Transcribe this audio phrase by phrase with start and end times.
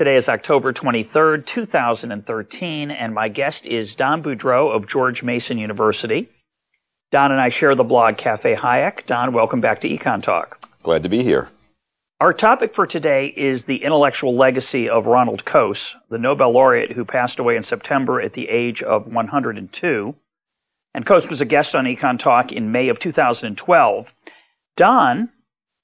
[0.00, 6.26] Today is October 23rd, 2013, and my guest is Don Boudreaux of George Mason University.
[7.10, 9.04] Don and I share the blog Cafe Hayek.
[9.04, 10.58] Don, welcome back to Econ Talk.
[10.82, 11.50] Glad to be here.
[12.18, 17.04] Our topic for today is the intellectual legacy of Ronald Coase, the Nobel laureate who
[17.04, 20.14] passed away in September at the age of 102.
[20.94, 24.14] And Coase was a guest on Econ Talk in May of 2012.
[24.76, 25.28] Don,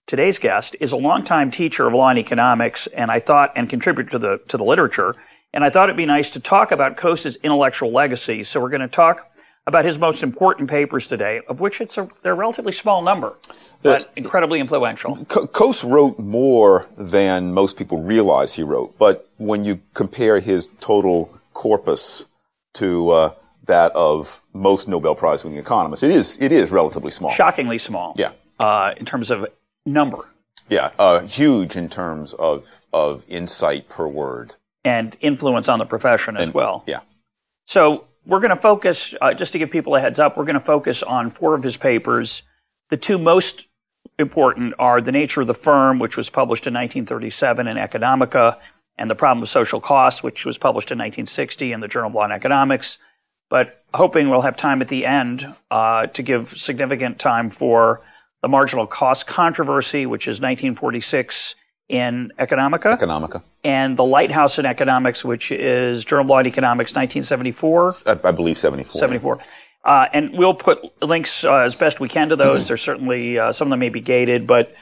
[0.06, 4.10] today's guest, is a longtime teacher of law and economics, and I thought, and contributor
[4.10, 5.14] to the to the literature.
[5.52, 8.44] And I thought it'd be nice to talk about Coase's intellectual legacy.
[8.44, 9.30] So we're going to talk
[9.66, 13.36] about his most important papers today, of which it's a, they're a relatively small number,
[13.82, 15.16] but uh, incredibly influential.
[15.26, 21.34] Coase wrote more than most people realize he wrote, but when you compare his total
[21.52, 22.26] corpus
[22.74, 23.32] to uh,
[23.64, 27.32] that of most Nobel Prize winning economists, it is it is relatively small.
[27.32, 28.14] Shockingly small.
[28.16, 28.32] Yeah.
[28.60, 29.46] Uh, in terms of
[29.86, 30.28] number.
[30.68, 36.36] Yeah, uh, huge in terms of of insight per word and influence on the profession
[36.36, 36.84] as and, well.
[36.86, 37.00] Yeah.
[37.66, 40.54] So we're going to focus, uh, just to give people a heads up, we're going
[40.54, 42.42] to focus on four of his papers.
[42.90, 43.66] The two most
[44.18, 48.58] important are The Nature of the Firm, which was published in 1937 in Economica,
[48.96, 52.14] and The Problem of Social Cost, which was published in 1960 in the Journal of
[52.14, 52.98] Law and Economics.
[53.50, 58.02] But hoping we'll have time at the end uh, to give significant time for
[58.46, 61.56] the marginal cost controversy, which is 1946
[61.88, 62.90] in Economica.
[62.90, 63.42] Economica.
[63.64, 67.94] And The Lighthouse in Economics, which is Journal of Law and Economics, 1974.
[68.06, 69.00] I, I believe 74.
[69.00, 69.40] 74.
[69.84, 72.60] Uh, and we'll put links uh, as best we can to those.
[72.60, 72.68] Mm-hmm.
[72.68, 74.72] There's certainly uh, some of them may be gated, but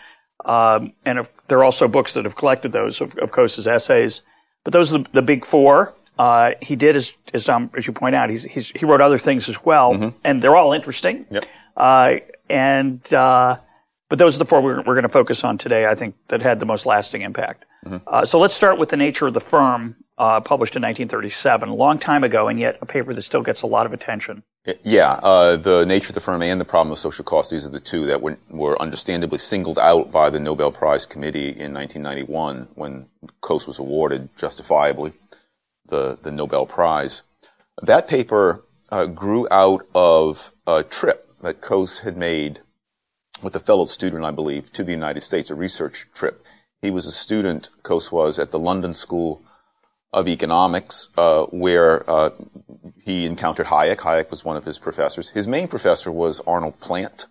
[0.45, 4.21] um, and if, there are also books that have collected those of, of Coase's essays.
[4.63, 5.95] But those are the, the big four.
[6.19, 9.19] Uh, he did, as as, Tom, as you point out, he's, he's, he wrote other
[9.19, 10.09] things as well, mm-hmm.
[10.23, 11.25] and they're all interesting.
[11.31, 11.47] Yep.
[12.55, 13.57] And uh,
[14.09, 16.41] but those are the four we're, we're going to focus on today, I think, that
[16.41, 17.65] had the most lasting impact.
[17.85, 17.97] Mm-hmm.
[18.07, 21.75] Uh, so let's start with The Nature of the Firm, uh, published in 1937, a
[21.75, 24.45] long time ago, and yet a paper that still gets a lot of attention.
[24.85, 27.71] Yeah, uh, The Nature of the Firm and The Problem of Social Cost, these are
[27.71, 32.69] the two that were, were understandably singled out by the Nobel Prize Committee in 1991
[32.77, 33.07] when
[33.41, 35.13] Coase was awarded, justifiably,
[35.89, 37.23] the, the Nobel Prize.
[37.83, 42.61] That paper uh, grew out of a trip that Coase had made
[43.43, 46.45] with a fellow student, I believe, to the United States, a research trip.
[46.83, 49.41] He was a student, Coase was, at the London School
[50.13, 52.31] of Economics, uh, where uh,
[53.03, 53.99] he encountered Hayek.
[53.99, 55.31] Hayek was one of his professors.
[55.31, 57.27] His main professor was Arnold Plant.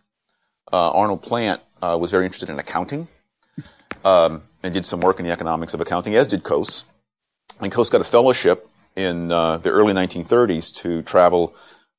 [0.72, 3.08] Uh, Arnold Plant uh, was very interested in accounting
[4.04, 6.84] um, and did some work in the economics of accounting, as did Coase.
[7.62, 11.54] And Coase got a fellowship in uh, the early 1930s to travel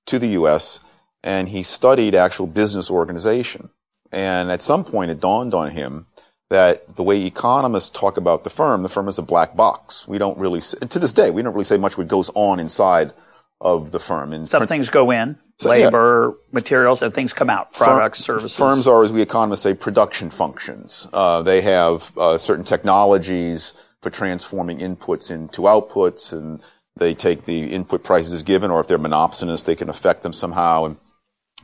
[0.07, 0.84] to the U.S.
[1.25, 3.71] and he studied actual business organization.
[4.13, 6.07] And at some point, it dawned on him
[6.51, 10.07] that the way economists talk about the firm, the firm is a black box.
[10.07, 13.13] We don't really, to this day, we don't really say much what goes on inside
[13.61, 14.35] of the firm.
[14.35, 16.49] And Some things go in, so, labor, yeah.
[16.53, 18.57] materials, and things come out, products, firm, services.
[18.57, 21.09] Firms are, as we economists say, production functions.
[21.13, 26.63] Uh, they have uh, certain technologies for transforming inputs into outputs, and
[26.97, 30.85] they take the input prices given, or if they're monopsonous, they can affect them somehow.
[30.85, 30.97] And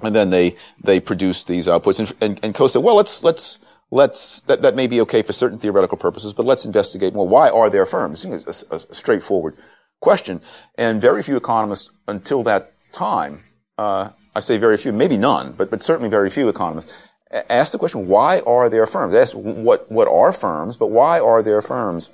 [0.02, 1.98] and then they they produce these outputs.
[1.98, 3.58] And, and, and Coase said, well, let's let's
[3.90, 7.28] let's that, that may be okay for certain theoretical purposes, but let's investigate more.
[7.28, 8.24] Why are there firms?
[8.24, 9.56] A, a, a straightforward
[10.00, 10.40] question,
[10.76, 13.42] and very few economists until that time,
[13.78, 16.92] uh, I say very few, maybe none, but but certainly very few economists
[17.30, 19.12] ask the question: Why are there firms?
[19.12, 22.10] They ask what what are firms, but why are there firms?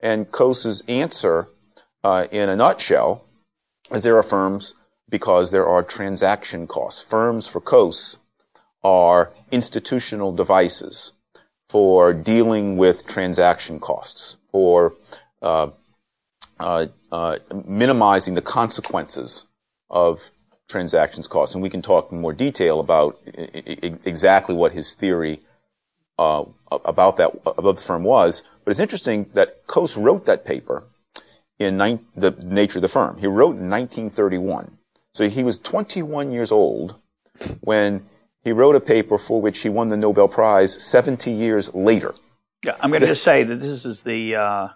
[0.00, 1.48] And Coase's answer,
[2.02, 3.24] uh, in a nutshell,
[3.90, 4.74] is there are firms
[5.10, 7.02] because there are transaction costs.
[7.02, 8.16] Firms for Coase
[8.82, 11.12] are institutional devices
[11.68, 14.94] for dealing with transaction costs, for
[15.42, 15.70] uh,
[16.58, 19.46] uh, uh, minimizing the consequences
[19.88, 20.30] of
[20.68, 21.54] transactions costs.
[21.54, 25.40] And we can talk in more detail about I- I- exactly what his theory
[26.18, 28.42] uh, about that about the firm was.
[28.64, 30.84] But it's interesting that Coase wrote that paper
[31.58, 33.18] in ni- the nature of the firm.
[33.18, 34.78] He wrote in 1931.
[35.12, 36.96] So he was 21 years old
[37.60, 38.06] when
[38.42, 42.14] he wrote a paper for which he won the Nobel Prize 70 years later.
[42.64, 44.68] Yeah, I'm going to just say that this is the uh,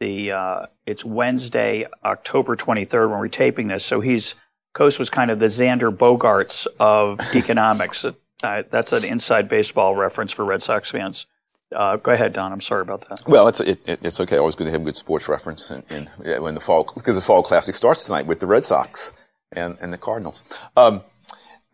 [0.00, 3.84] the uh, it's Wednesday, October 23rd when we're taping this.
[3.84, 4.34] So he's
[4.74, 8.04] Coase was kind of the Xander Bogaerts of economics.
[8.42, 11.26] Uh, that's an inside baseball reference for Red Sox fans.
[11.74, 12.52] Uh, go ahead, Don.
[12.52, 13.28] I'm sorry about that.
[13.28, 14.38] Well, it's it, it's okay.
[14.38, 17.16] Always good to have a good sports reference in, in yeah, when the fall because
[17.16, 19.12] the fall classic starts tonight with the Red Sox
[19.52, 20.42] and and the Cardinals.
[20.76, 21.02] Um,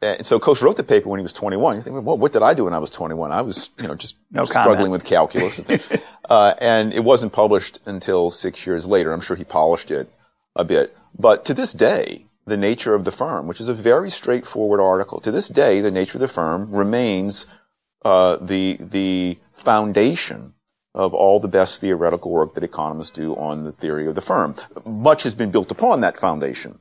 [0.05, 1.77] and so Coase wrote the paper when he was 21.
[1.77, 3.33] You think, well, what did I do when I was 21?
[3.33, 5.59] I was, you know, just no struggling with calculus.
[5.59, 5.83] And,
[6.29, 9.13] uh, and it wasn't published until six years later.
[9.13, 10.11] I'm sure he polished it
[10.55, 10.95] a bit.
[11.19, 15.21] But to this day, the nature of the firm, which is a very straightforward article,
[15.21, 17.47] to this day, the nature of the firm remains
[18.05, 20.55] uh, the the foundation
[20.95, 24.55] of all the best theoretical work that economists do on the theory of the firm.
[24.85, 26.79] Much has been built upon that foundation.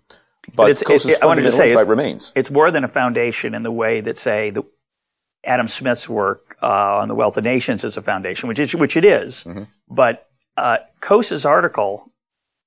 [0.55, 2.31] But, it's, Coase's it, I wanted to say insight remains.
[2.35, 4.63] It's more than a foundation in the way that, say, the,
[5.45, 8.95] Adam Smith's work uh, on the Wealth of Nations is a foundation, which is, which
[8.95, 9.43] it is.
[9.43, 9.63] Mm-hmm.
[9.89, 12.11] But uh, Coase's article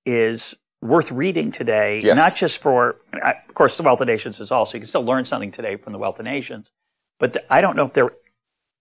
[0.04, 2.16] is worth reading today, Yes.
[2.16, 5.24] not just for, of course, the Wealth of Nations is also, you can still learn
[5.24, 6.70] something today from the Wealth of Nations.
[7.18, 8.14] But the, I don't know if there are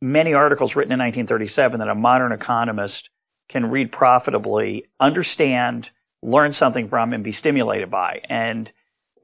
[0.02, 3.10] many articles written in 1937 that a modern economist
[3.48, 5.90] can read profitably, understand,
[6.22, 8.22] learn something from, and be stimulated by.
[8.28, 8.72] And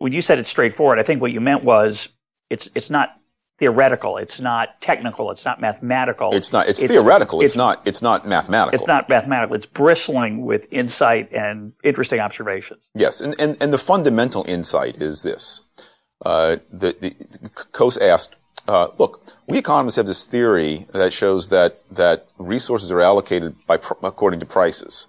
[0.01, 2.09] when you said it's straightforward, I think what you meant was
[2.49, 3.15] it's it's not
[3.59, 6.33] theoretical, it's not technical, it's not mathematical.
[6.33, 6.67] It's not.
[6.67, 7.41] It's, theoretical.
[7.41, 7.81] It's, not.
[7.85, 8.73] It's not mathematical.
[8.73, 9.55] It's not mathematical.
[9.55, 12.87] It's bristling with insight and interesting observations.
[12.95, 15.61] Yes, and, and, and the fundamental insight is this.
[16.25, 17.11] Uh, the, the,
[17.49, 18.35] Coase asked,
[18.67, 23.77] uh, look, we economists have this theory that shows that, that resources are allocated by,
[23.77, 25.07] pr- according to prices.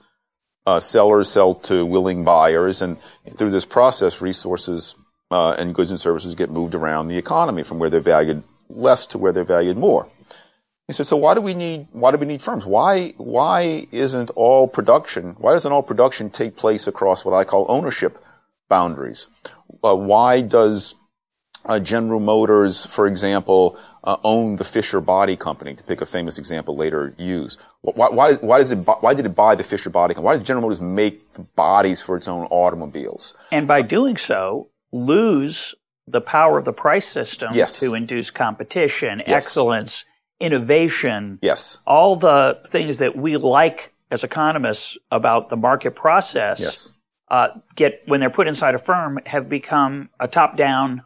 [0.64, 2.97] Uh, sellers sell to willing buyers, and
[3.37, 4.94] through this process, resources
[5.32, 9.06] uh, and goods and services get moved around the economy from where they're valued less
[9.06, 10.06] to where they're valued more.
[10.87, 12.67] He said, so why do we need, why do we need firms?
[12.67, 17.67] Why, why isn't all production, why doesn't all production take place across what I call
[17.69, 18.23] ownership
[18.69, 19.26] boundaries?
[19.82, 20.94] Uh, why does
[21.64, 26.38] uh, General Motors, for example, uh, own the Fisher Body Company, to pick a famous
[26.38, 27.61] example later used?
[27.82, 30.26] Why, why, why, does it, why did it buy the Fisher Body Company?
[30.26, 31.23] Why does General Motors make
[31.56, 33.35] bodies for its own automobiles?
[33.50, 35.75] And by doing so, lose
[36.06, 37.79] the power of the price system Yes.
[37.81, 40.05] to induce competition, excellence,
[40.41, 41.79] innovation, Yes.
[41.87, 46.91] all the things that we like as economists about the market process Yes.
[47.31, 51.03] uh, get when they're put inside a firm have become a top-down,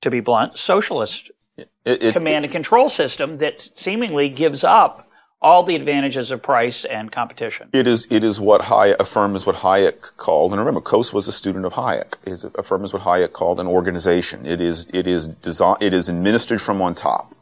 [0.00, 5.06] to be blunt, socialist It, it, command and control system that seemingly gives up
[5.42, 7.70] all the advantages of price and competition.
[7.72, 11.12] It is it is what Hayek a firm is what Hayek called, and remember, Coase
[11.12, 12.14] was a student of Hayek.
[12.26, 14.46] Is a firm is what Hayek called an organization.
[14.46, 17.34] It is it is design, it is administered from on top,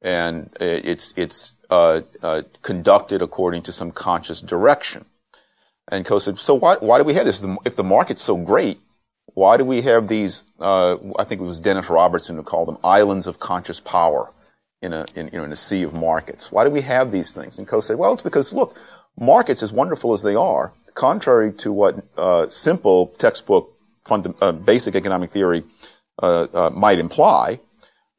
[0.00, 5.04] and uh, it's it's uh, uh, conducted according to some conscious direction.
[5.88, 7.44] And Coase said, so why why do we have this?
[7.66, 8.78] If the market's so great,
[9.34, 10.44] why do we have these?
[10.58, 14.32] Uh, I think it was Dennis Robertson who called them islands of conscious power
[14.80, 16.52] in a in, you know in a sea of markets.
[16.52, 17.58] Why do we have these things?
[17.58, 18.76] And Coase said, well, it's because look,
[19.18, 23.72] markets, as wonderful as they are, contrary to what uh, simple textbook
[24.04, 25.64] funda- uh, basic economic theory
[26.22, 27.58] uh, uh, might imply,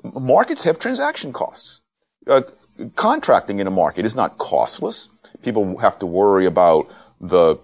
[0.03, 1.81] markets have transaction costs.
[2.27, 2.41] Uh,
[2.95, 5.09] contracting in a market is not costless.
[5.43, 6.87] People have to worry about
[7.21, 7.57] the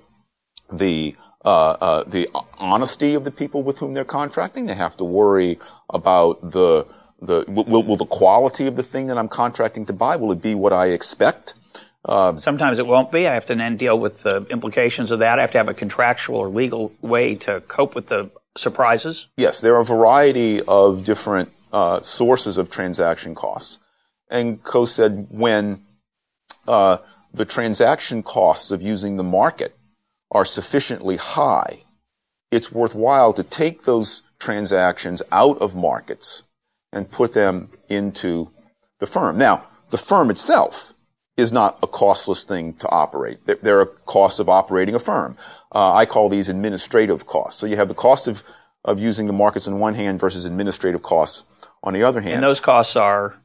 [0.71, 4.65] the uh, uh, the honesty of the people with whom they're contracting.
[4.65, 6.85] They have to worry about the
[7.21, 10.41] the will, will the quality of the thing that I'm contracting to buy will it
[10.41, 11.53] be what I expect?
[12.07, 13.27] Sometimes it won't be.
[13.27, 15.37] I have to then deal with the implications of that.
[15.37, 19.27] I have to have a contractual or legal way to cope with the surprises.
[19.37, 23.77] Yes, there are a variety of different uh, sources of transaction costs.
[24.29, 25.83] And Coase said when
[26.67, 26.97] uh,
[27.33, 29.75] the transaction costs of using the market
[30.31, 31.83] are sufficiently high,
[32.51, 36.43] it's worthwhile to take those transactions out of markets
[36.91, 38.49] and put them into
[38.99, 39.37] the firm.
[39.37, 40.93] Now, the firm itself
[41.37, 43.39] is not a costless thing to operate.
[43.45, 45.37] There- are costs of operating a firm.
[45.73, 47.59] Uh, I call these administrative costs.
[47.59, 48.43] So you have the cost of,
[48.83, 51.45] of using the markets on one hand versus administrative costs
[51.83, 52.35] on the other hand.
[52.35, 53.35] And those costs are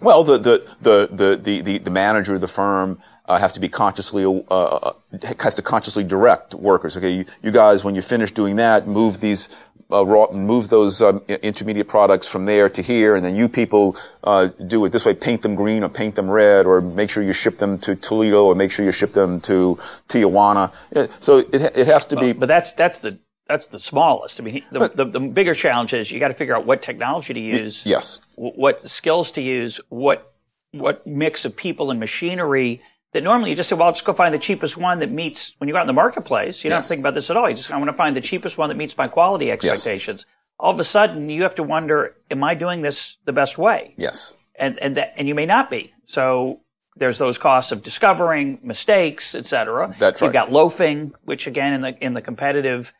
[0.00, 3.60] Well, the the the the the, the, the manager of the firm uh, has to
[3.60, 4.92] be consciously uh, uh,
[5.40, 6.96] has to consciously direct workers.
[6.96, 9.48] Okay, you, you guys, when you finish doing that, move these.
[9.92, 13.96] Uh, raw, move those um, intermediate products from there to here, and then you people
[14.22, 17.24] uh, do it this way: paint them green or paint them red, or make sure
[17.24, 20.70] you ship them to Toledo, or make sure you ship them to Tijuana.
[21.18, 23.18] So it it has to be but that's that's the
[23.50, 24.38] that's the smallest.
[24.38, 27.34] I mean, the, the, the bigger challenge is you got to figure out what technology
[27.34, 30.32] to use, yes, wh- what skills to use, what
[30.70, 32.80] what mix of people and machinery
[33.12, 35.52] that normally you just say, well, I'll just go find the cheapest one that meets,
[35.58, 36.76] when you go out in the marketplace, you Yes.
[36.76, 37.48] don't think about this at all.
[37.50, 40.26] You just, I want to find the cheapest one that meets my quality expectations.
[40.58, 43.94] All of a sudden, you have to wonder, am I doing this the best way?
[43.96, 44.34] Yes.
[44.56, 45.92] And, and, that, and you may not be.
[46.04, 46.60] So
[46.96, 49.94] there's those costs of discovering mistakes, et cetera.
[49.98, 52.92] That's You've got loafing, which again, in the, in the competitive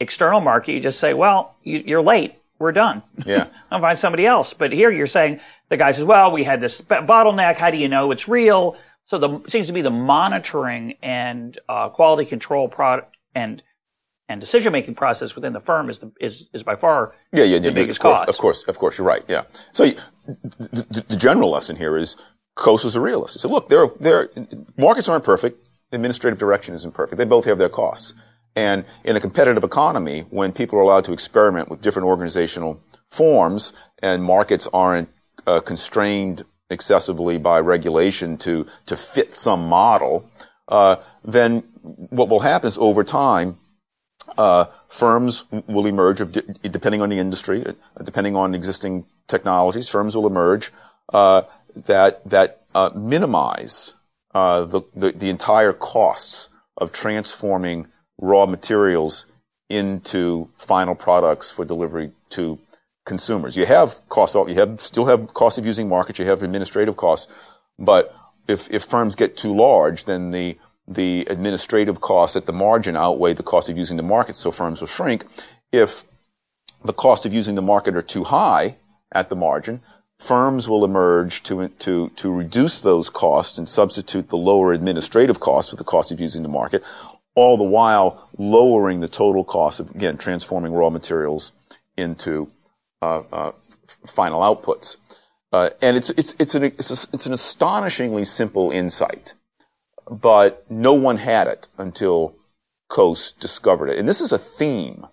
[0.00, 2.34] external market, you just say, well, you, you're late.
[2.58, 3.02] We're done.
[3.24, 3.46] Yeah.
[3.70, 4.54] I'll find somebody else.
[4.54, 7.56] But here you're saying the guy says, well, we had this bottleneck.
[7.56, 8.76] How do you know it's real?
[9.06, 13.62] So the seems to be the monitoring and uh, quality control product and
[14.28, 17.58] and decision making process within the firm is the, is is by far Yeah, yeah,
[17.58, 18.30] the yeah, biggest of course, cost.
[18.30, 19.22] Of course, of course, you're right.
[19.28, 19.42] Yeah.
[19.72, 22.16] So the, the, the general lesson here is
[22.56, 23.34] Coase is a realist.
[23.34, 24.30] He said, look, there, there,
[24.76, 25.68] markets aren't perfect.
[25.92, 27.18] Administrative direction isn't perfect.
[27.18, 28.14] They both have their costs.
[28.56, 32.80] And in a competitive economy, when people are allowed to experiment with different organizational
[33.10, 35.08] forms and markets aren't
[35.46, 40.28] uh, constrained excessively by regulation to, to fit some model,
[40.68, 43.56] uh, then what will happen is over time,
[44.38, 47.64] uh, firms will emerge of, depending on the industry,
[48.02, 50.72] depending on existing technologies, firms will emerge
[51.12, 51.42] uh,
[51.74, 53.94] that that uh, minimize
[54.34, 57.86] uh, the, the the entire costs of transforming
[58.18, 59.26] raw materials
[59.68, 62.58] into final products for delivery to
[63.04, 63.56] consumers.
[63.56, 67.30] You have costs, you have still have costs of using markets, you have administrative costs,
[67.78, 68.14] but
[68.48, 73.32] if if firms get too large, then the the administrative costs at the margin outweigh
[73.32, 75.24] the cost of using the market, so firms will shrink.
[75.72, 76.04] If
[76.84, 78.76] the cost of using the market are too high
[79.10, 79.80] at the margin,
[80.18, 85.70] firms will emerge to, to, to reduce those costs and substitute the lower administrative costs
[85.70, 86.82] for the cost of using the market,
[87.34, 91.52] all the while lowering the total cost of, again, transforming raw materials
[91.96, 92.50] into
[93.00, 94.96] final outputs.
[95.52, 99.34] Uh, and it's, it's, it's, an, it's, a, it's an astonishingly simple insight
[100.10, 102.34] but no one had it until
[102.90, 103.98] Coase discovered it.
[103.98, 105.06] And this is a theme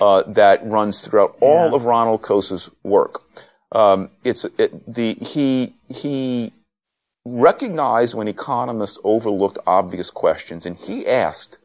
[0.00, 3.22] uh, that runs throughout all of Ronald Coase's work.
[3.72, 6.52] Um, it's it, the he he
[7.24, 11.58] recognized when economists overlooked obvious questions, and he asked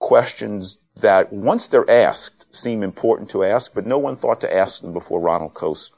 [0.00, 4.82] questions that once they're asked seem important to ask, but no one thought to ask
[4.82, 5.90] them before Ronald Coase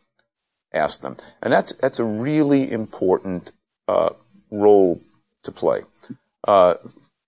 [0.72, 3.52] asked them, and that's that's a really important
[3.88, 4.10] uh,
[4.50, 5.00] role
[5.42, 5.82] to play.
[6.46, 6.74] Uh,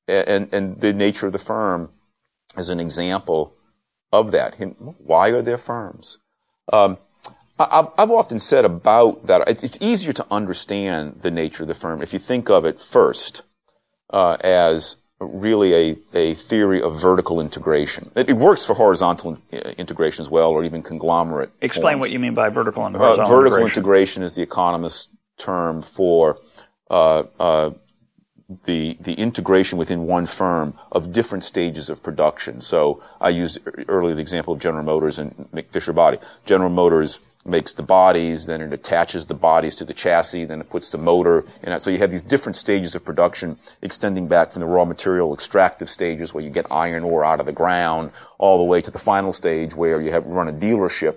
[0.08, 1.90] and, and the nature of the firm
[2.56, 3.54] is an example
[4.12, 4.54] of that.
[4.98, 6.18] Why are there firms?
[6.72, 6.98] Um,
[7.58, 12.02] I, I've often said about that, it's easier to understand the nature of the firm
[12.02, 13.42] if you think of it first
[14.10, 18.10] uh, as really a, a theory of vertical integration.
[18.14, 21.50] It, it works for horizontal in, uh, integration as well, or even conglomerate.
[21.60, 22.00] Explain forms.
[22.00, 23.78] what you mean by vertical and Uh, horizontal vertical integration.
[23.80, 25.08] integration is the economist's
[25.38, 26.38] term for
[26.90, 27.70] uh, uh,
[28.64, 32.60] the the integration within one firm of different stages of production.
[32.60, 33.58] So I used
[33.88, 36.18] earlier the example of General Motors and McFisher Body.
[36.44, 40.68] General Motors makes the bodies, then it attaches the bodies to the chassis, then it
[40.68, 41.80] puts the motor in it.
[41.80, 45.88] So you have these different stages of production extending back from the raw material extractive
[45.88, 48.98] stages where you get iron ore out of the ground all the way to the
[48.98, 51.16] final stage where you have run a dealership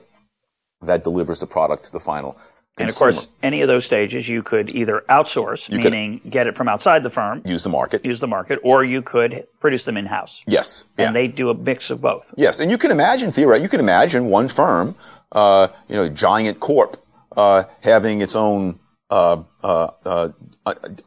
[0.82, 2.38] that delivers the product to the final
[2.78, 6.56] And of course, any of those stages you could either outsource, could- meaning get it
[6.56, 8.06] from outside the firm, use the market.
[8.06, 10.42] use the market, or you could produce them in house.
[10.48, 10.86] Yes.
[10.98, 11.08] Yeah.
[11.08, 12.34] And they do a mix of both.
[12.38, 14.96] Yes, and you can imagine theoretically, you can imagine one firm,
[15.32, 16.98] uh, you know, Giant Corp,
[17.36, 20.30] uh, having its own uh, uh,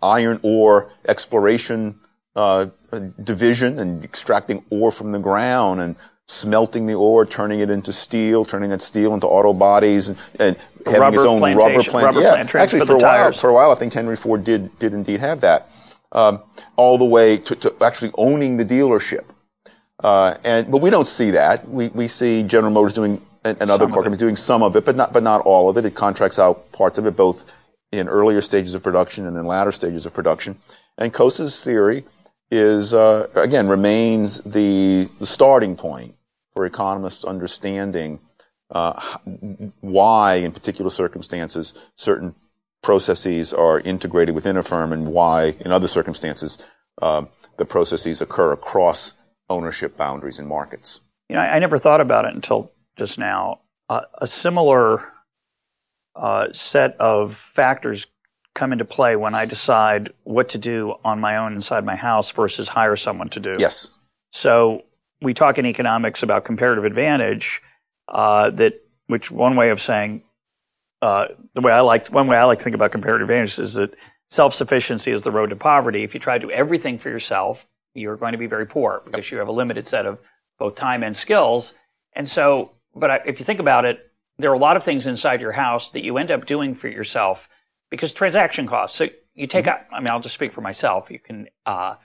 [0.03, 1.99] iron ore exploration
[2.35, 2.67] uh,
[3.23, 8.45] division and extracting ore from the ground and smelting the ore, turning it into steel,
[8.45, 12.07] turning that steel into auto bodies, and, and having rubber its own rubber plant.
[12.07, 13.41] rubber yeah, plant actually, for for, a while, tires.
[13.41, 15.69] for a while, I think Henry Ford did did indeed have that.
[16.13, 16.43] Um,
[16.77, 19.25] all the way to, to actually owning the dealership.
[19.99, 21.69] Uh, and but we don't see that.
[21.69, 24.63] We we see General Motors doing and, and other Some of car companies doing some
[24.63, 25.85] of it, but not but not all of it.
[25.85, 27.51] It contracts out parts of it, both
[27.91, 30.57] in earlier stages of production and in latter stages of production.
[30.99, 32.05] And Coase's theory
[32.51, 36.15] is uh, again remains the the starting point
[36.55, 38.21] for economists understanding
[38.71, 39.01] uh,
[39.81, 42.35] why, in particular circumstances, certain
[42.83, 46.59] processes are integrated within a firm, and why, in other circumstances,
[47.01, 47.25] uh,
[47.59, 49.15] the processes occur across
[49.49, 51.01] ownership boundaries and markets.
[51.29, 53.61] You know, I, I never thought about it until just now.
[53.89, 55.13] Uh, a similar
[56.15, 58.07] uh, set of factors
[58.55, 62.31] come into play when I decide what to do on my own inside my house
[62.31, 63.57] versus hire someone to do.
[63.59, 63.93] Yes.
[64.31, 64.85] So
[65.21, 67.63] we talk in economics about comparative advantage.
[68.09, 68.75] Uh, that
[69.07, 70.23] which one way of saying
[71.01, 73.75] uh, the way I like one way I like to think about comparative advantage is
[73.75, 73.95] that
[74.31, 76.05] self sufficiency is the road to poverty.
[76.05, 79.31] If you try to do everything for yourself, you're going to be very poor because
[79.31, 80.19] you have a limited set of
[80.59, 81.75] both time and skills.
[82.15, 85.07] And so, but I, if you think about it, there are a lot of things
[85.07, 87.49] inside your house that you end up doing for yourself
[87.91, 88.97] because transaction costs.
[88.97, 91.11] So you take out, I mean, I'll just speak for myself.
[91.11, 91.97] You can, uh,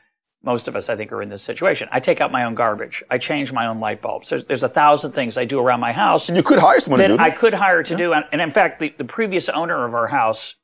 [0.44, 1.90] most of us, I think, are in this situation.
[1.92, 3.04] I take out my own garbage.
[3.10, 4.30] I change my own light bulbs.
[4.30, 6.30] There's, there's a thousand things I do around my house.
[6.30, 8.14] And you could hire someone to do that I could hire to do.
[8.14, 10.56] And, and in fact, the, the previous owner of our house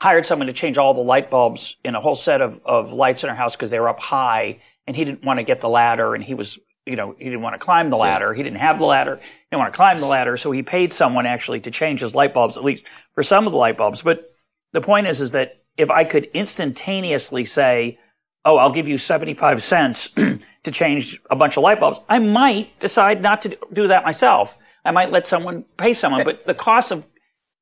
[0.00, 3.22] hired someone to change all the light bulbs in a whole set of, of lights
[3.22, 5.68] in our house because they were up high and he didn't want to get the
[5.68, 8.32] ladder and he was, you know, he didn't want to climb the ladder.
[8.34, 9.20] He didn't have the ladder.
[9.50, 10.36] He didn't want to climb the ladder.
[10.36, 12.84] So he paid someone actually to change his light bulbs, at least
[13.14, 14.02] for some of the light bulbs.
[14.02, 14.32] But
[14.72, 17.98] the point is, is that if I could instantaneously say,
[18.44, 20.08] oh, I'll give you 75 cents
[20.64, 24.56] to change a bunch of light bulbs, I might decide not to do that myself.
[24.84, 27.06] I might let someone pay someone, but the cost of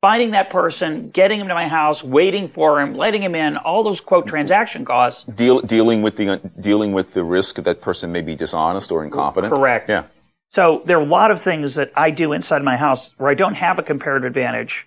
[0.01, 3.83] finding that person, getting him to my house, waiting for him, letting him in, all
[3.83, 5.25] those quote transaction costs.
[5.25, 9.53] Deal, dealing with the dealing with the risk that person may be dishonest or incompetent.
[9.53, 9.89] Correct.
[9.89, 10.05] Yeah.
[10.55, 13.35] So there are a lot of things that I do inside my house where I
[13.35, 14.87] don't have a comparative advantage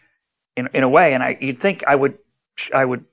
[0.56, 2.18] in, in a way, and I you'd think I would
[2.74, 3.04] I would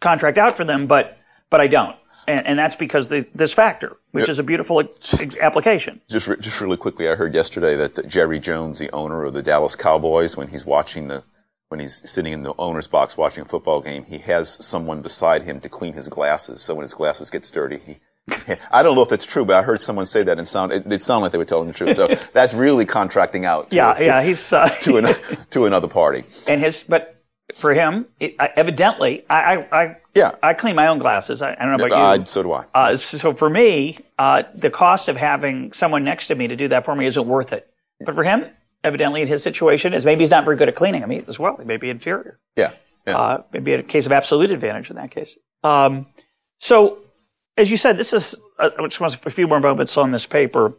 [0.00, 1.16] contract out for them, but
[1.48, 1.94] but I don't,
[2.26, 4.30] and, and that's because the, this factor, which Yep.
[4.30, 6.00] is a beautiful ex- application.
[6.08, 9.42] Just re- just really quickly, I heard yesterday that Jerry Jones, the owner of the
[9.42, 11.22] Dallas Cowboys, when he's watching the
[11.68, 15.42] when he's sitting in the owner's box watching a football game, he has someone beside
[15.42, 16.62] him to clean his glasses.
[16.62, 17.98] So when his glasses gets dirty, he.
[18.70, 20.90] I don't know if that's true, but I heard someone say that and sound it,
[20.90, 21.96] it sounded like they were telling the truth.
[21.96, 23.70] So that's really contracting out.
[23.70, 25.14] To, Yeah, yeah, he's uh, to, an,
[25.50, 26.24] to another party.
[26.48, 27.22] and his but
[27.54, 30.32] for him, it, I- evidently, I I I, Yeah.
[30.42, 31.42] I clean my own glasses.
[31.42, 32.22] I, I don't know about you.
[32.22, 32.64] Uh, so do I.
[32.72, 36.68] Uh, so for me, uh, the cost of having someone next to me to do
[36.68, 37.68] that for me isn't worth it.
[38.06, 38.46] But for him,
[38.84, 41.56] evidently in his situation, is maybe he's not very good at cleaning them as well.
[41.58, 42.38] He may be inferior.
[42.56, 42.70] yeah.
[43.06, 43.16] yeah.
[43.18, 45.36] Uh, maybe a case of absolute advantage in that case.
[45.62, 46.06] Um,
[46.58, 46.98] so,
[47.56, 50.26] as you said, this is uh, I just want a few more moments on this
[50.26, 50.72] paper.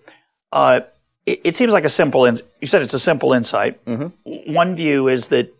[0.51, 0.81] Uh,
[1.25, 2.25] it, it seems like a simple.
[2.25, 3.83] In, you said it's a simple insight.
[3.85, 4.53] Mm-hmm.
[4.53, 5.53] One view is that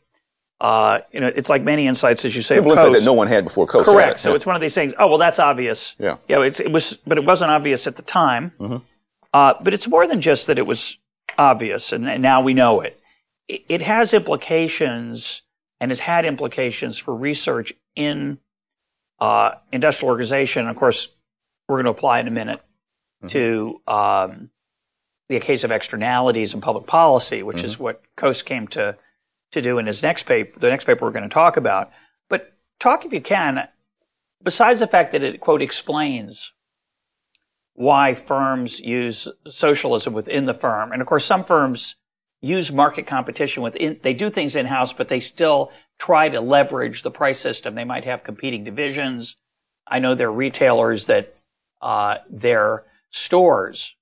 [0.62, 2.56] uh, you know it's like many insights, as you say.
[2.56, 3.00] Simple insight Coase.
[3.00, 3.86] that no one had before Coase.
[3.86, 4.16] Correct.
[4.16, 4.20] it.
[4.20, 4.36] So Yeah.
[4.36, 4.94] it's one of these things.
[4.98, 5.96] Oh well, that's obvious.
[6.00, 6.18] Yeah.
[6.28, 6.42] Yeah.
[6.42, 8.52] It's, it was, but it wasn't obvious at the time.
[8.60, 8.78] Mm-hmm.
[9.34, 10.98] Uh, but it's more than just that it was
[11.38, 13.00] obvious, and, and now we know it.
[13.48, 13.64] it.
[13.68, 15.42] It has implications,
[15.80, 18.38] and has had implications for research in
[19.20, 20.68] uh, industrial organization.
[20.68, 21.08] Of course,
[21.68, 22.62] we're going to apply in a minute
[23.28, 24.50] to um,
[25.30, 28.98] the case of externalities and public policy, which is what Coase came to
[29.52, 31.92] to do in his next paper, the next paper we're going to talk about.
[32.28, 33.68] But talk, if you can,
[34.44, 36.52] besides the fact that it quote explains
[37.76, 41.96] why firms use socialism within the firm, and of course some firms
[42.42, 44.00] use market competition within.
[44.04, 47.74] They do things in house, but they still try to leverage the price system.
[47.74, 49.38] They might have competing divisions.
[49.88, 51.34] I know there are retailers that
[51.84, 53.96] uh, their stores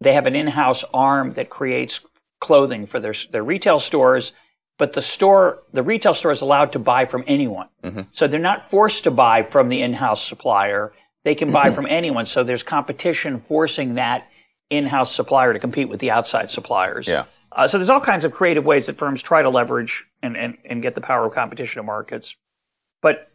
[0.00, 2.00] they have an in-house arm that creates
[2.40, 4.32] clothing for their their retail stores,
[4.78, 7.68] but the store the retail store is allowed to buy from anyone.
[8.12, 10.92] So they're not forced to buy from the in-house supplier.
[11.24, 12.26] They can buy from anyone.
[12.26, 14.28] So there's competition forcing that
[14.68, 17.06] in-house supplier to compete with the outside suppliers.
[17.06, 17.24] Yeah.
[17.52, 20.58] Uh, so there's all kinds of creative ways that firms try to leverage and, and,
[20.64, 22.36] and get the power of competition in markets.
[23.00, 23.30] But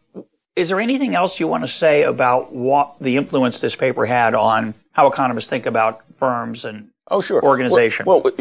[0.56, 4.34] is there anything else you want to say about what the influence this paper had
[4.34, 7.42] on how economists think about firms and Oh, sure.
[7.42, 8.06] organization.
[8.06, 8.34] Well, well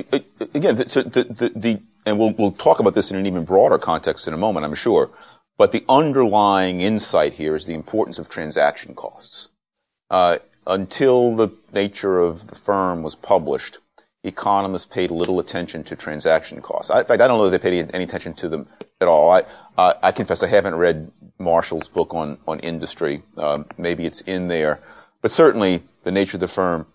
[0.53, 3.77] again, the, the, the, the, and we'll, we'll talk about this in an even broader
[3.77, 5.09] context in a moment, I'm sure.
[5.57, 9.49] But the underlying insight here is the importance of transaction costs.
[10.09, 13.79] Uh, until the nature of the firm was published,
[14.23, 16.91] economists paid little attention to transaction costs.
[16.91, 18.67] I, in fact, I don't know if they paid any attention to them
[19.01, 19.31] at all.
[19.31, 19.43] I,
[19.77, 23.23] uh, I confess I haven't read Marshall's book on, on industry.
[23.37, 24.79] Um, maybe it's in there.
[25.21, 26.87] But certainly the nature of the firm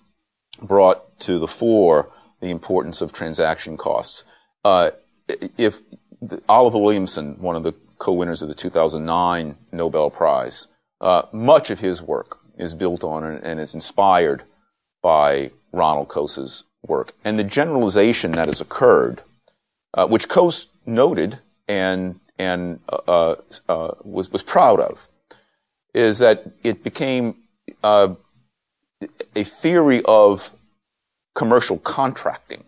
[0.61, 4.25] brought to the fore the importance of transaction costs.
[4.65, 4.91] Uh,
[5.59, 5.81] if
[6.21, 10.69] the, Oliver Williamson, one of the co-winners of the 2009 Nobel Prize,
[11.01, 14.43] uh, much of his work is built on and, and is inspired
[15.03, 17.13] by Ronald Coase's work.
[17.25, 19.21] And the generalization that has occurred,
[19.95, 23.37] uh, which Coase noted and and uh,
[23.69, 25.09] uh, was was proud of,
[25.95, 27.37] is that it became
[27.83, 28.15] uh,
[29.35, 30.53] a theory of
[31.35, 32.65] commercial contracting.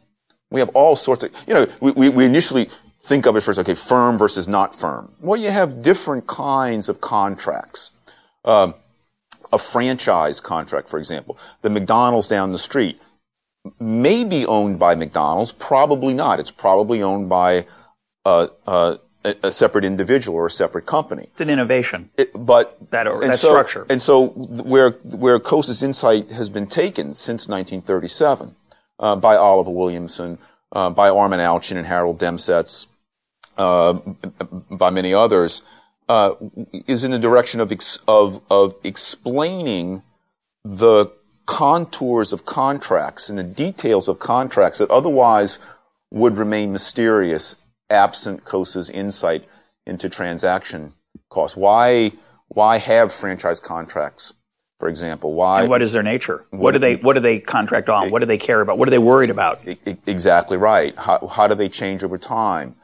[0.50, 2.70] We have all sorts of, you know, we, we, we initially
[3.02, 5.12] think of it first, okay, firm versus not firm.
[5.20, 7.92] Well, you have different kinds of contracts.
[8.44, 8.74] Um,
[9.52, 13.00] a franchise contract, for example, the McDonald's down the street
[13.80, 16.40] may be owned by McDonald's, probably not.
[16.40, 17.66] It's probably owned by
[18.24, 21.24] uh, uh, a, a, separate individual or a separate company.
[21.24, 22.10] It's an innovation.
[22.16, 23.86] It, but that, and that so, structure.
[23.88, 28.54] And so where where Coase's insight has been taken since 1937
[28.98, 30.38] uh, by Oliver Williamson,
[30.72, 32.86] uh, by Armen Alchian and Harold Demsetz,
[33.56, 33.94] uh,
[34.70, 35.62] by many others,
[36.08, 36.34] uh,
[36.86, 40.02] is in the direction of ex- of of explaining
[40.64, 41.10] the
[41.46, 45.58] contours of contracts and the details of contracts that otherwise
[46.10, 47.56] would remain mysterious
[47.90, 49.44] absent Coase's insight
[49.86, 50.94] into transaction
[51.28, 51.56] costs.
[51.56, 52.12] Why,
[52.48, 54.34] why have franchise contracts,
[54.78, 55.34] for example?
[55.34, 55.62] Why?
[55.62, 56.44] And what is their nature?
[56.50, 58.10] What do they, what do they contract on?
[58.10, 58.78] What do they care about?
[58.78, 59.60] What are they worried about?
[60.06, 60.94] Exactly right.
[60.96, 62.76] How, how do they change over time?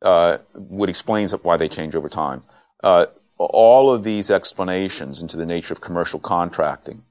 [0.00, 2.42] Uh, what explains why they change over time.
[2.84, 7.02] Uh, all of these explanations into the nature of commercial contracting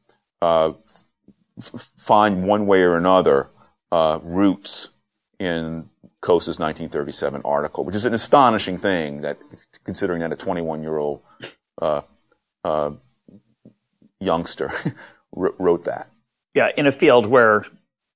[0.41, 0.73] uh,
[1.57, 3.47] f- find one way or another
[3.91, 4.89] uh, roots
[5.39, 5.89] in
[6.27, 9.37] Coase's 1937 article, which is an astonishing thing that,
[9.85, 11.21] considering that a 21 year old
[11.81, 12.01] uh,
[12.65, 12.91] uh,
[14.19, 14.69] youngster
[15.31, 16.09] wrote that.
[16.53, 17.65] Yeah, in a field where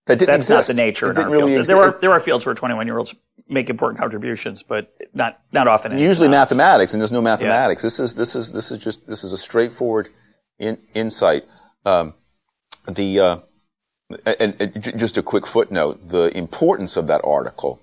[0.08, 0.70] that didn't that's exist.
[0.70, 1.12] not the nature.
[1.12, 1.70] It didn't our really exist.
[1.70, 3.16] There are there are fields where 21 year olds
[3.48, 5.98] make important contributions, but not not often.
[5.98, 7.82] Usually mathematics, and there's no mathematics.
[7.82, 7.86] Yeah.
[7.88, 10.10] This is this is this is just this is a straightforward
[10.60, 11.46] in, insight.
[11.86, 12.16] Um,
[12.90, 13.38] the uh,
[14.26, 17.80] and, and, just a quick footnote: the importance of that article.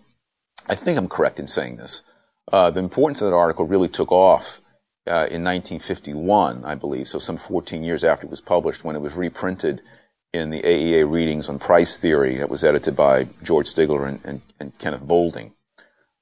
[0.68, 2.02] I think I'm correct in saying this.
[2.52, 4.60] Uh, the importance of that article really took off
[5.06, 7.08] uh, in 1951, I believe.
[7.08, 9.80] So some 14 years after it was published, when it was reprinted
[10.32, 14.40] in the AEA readings on price theory that was edited by George Stigler and, and,
[14.60, 15.54] and Kenneth Boulding.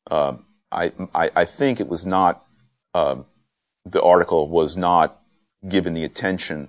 [0.09, 0.37] Uh,
[0.70, 2.44] I, I, I, think it was not,
[2.94, 3.16] uh,
[3.85, 5.18] the article was not
[5.68, 6.68] given the attention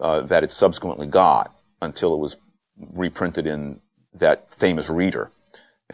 [0.00, 2.36] uh, that it subsequently got until it was
[2.78, 3.82] reprinted in
[4.14, 5.30] that famous reader.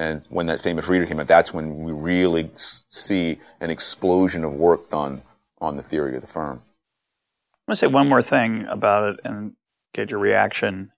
[0.01, 4.55] And when that famous reader came out, that's when we really see an explosion of
[4.55, 5.21] work done
[5.61, 6.63] on the theory of the firm.
[7.53, 9.53] I want to say one more thing about it and
[9.93, 10.93] get your reaction.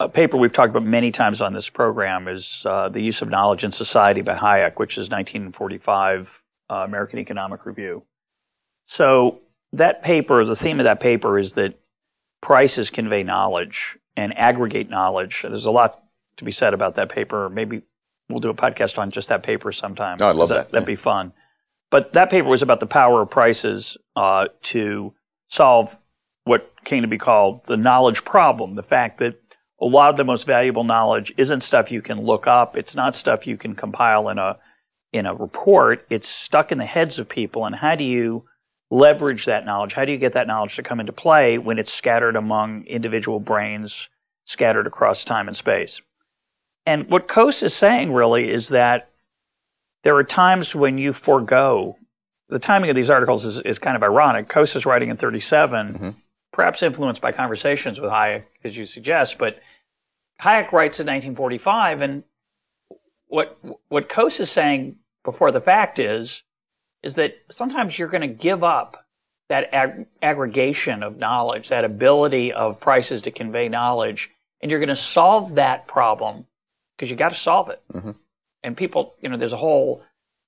[0.00, 3.28] A paper we've talked about many times on this program is uh, The Use of
[3.28, 8.04] Knowledge in Society by Hayek, which is 1945 uh, American Economic Review.
[8.86, 9.42] So
[9.74, 11.78] that paper, the theme of that paper is that
[12.40, 15.42] prices convey knowledge and aggregate knowledge.
[15.42, 16.02] There's a lot
[16.36, 17.48] to be said about that paper.
[17.48, 17.82] Maybe
[18.28, 20.18] we'll do a podcast on just that paper sometime.
[20.20, 20.70] Oh, I love that.
[20.70, 20.72] that.
[20.72, 20.86] would yeah.
[20.86, 21.32] be fun.
[21.90, 25.14] But that paper was about the power of prices uh, to
[25.48, 25.96] solve
[26.44, 28.74] what came to be called the knowledge problem.
[28.74, 29.40] The fact that
[29.80, 32.76] a lot of the most valuable knowledge isn't stuff you can look up.
[32.76, 34.58] It's not stuff you can compile in a
[35.12, 36.04] in a report.
[36.10, 37.64] It's stuck in the heads of people.
[37.64, 38.44] And how do you
[38.90, 39.94] leverage that knowledge?
[39.94, 43.40] How do you get that knowledge to come into play when it's scattered among individual
[43.40, 44.08] brains,
[44.44, 46.00] scattered across time and space?
[46.86, 49.10] And what Coase is saying really is that
[50.04, 51.98] there are times when you forego
[52.48, 54.48] the timing of these articles is, is kind of ironic.
[54.48, 56.10] Coase is writing in 37, mm-hmm.
[56.52, 59.58] perhaps influenced by conversations with Hayek, as you suggest, but
[60.40, 62.22] Hayek writes in 1945, and
[63.28, 66.42] what what Coase is saying before the fact is
[67.02, 69.04] is that sometimes you're going to give up
[69.48, 74.88] that ag- aggregation of knowledge, that ability of prices to convey knowledge, and you're going
[74.88, 76.46] to solve that problem
[76.96, 77.82] because you got to solve it.
[77.92, 78.12] Mm-hmm.
[78.62, 80.02] And people, you know, there's a whole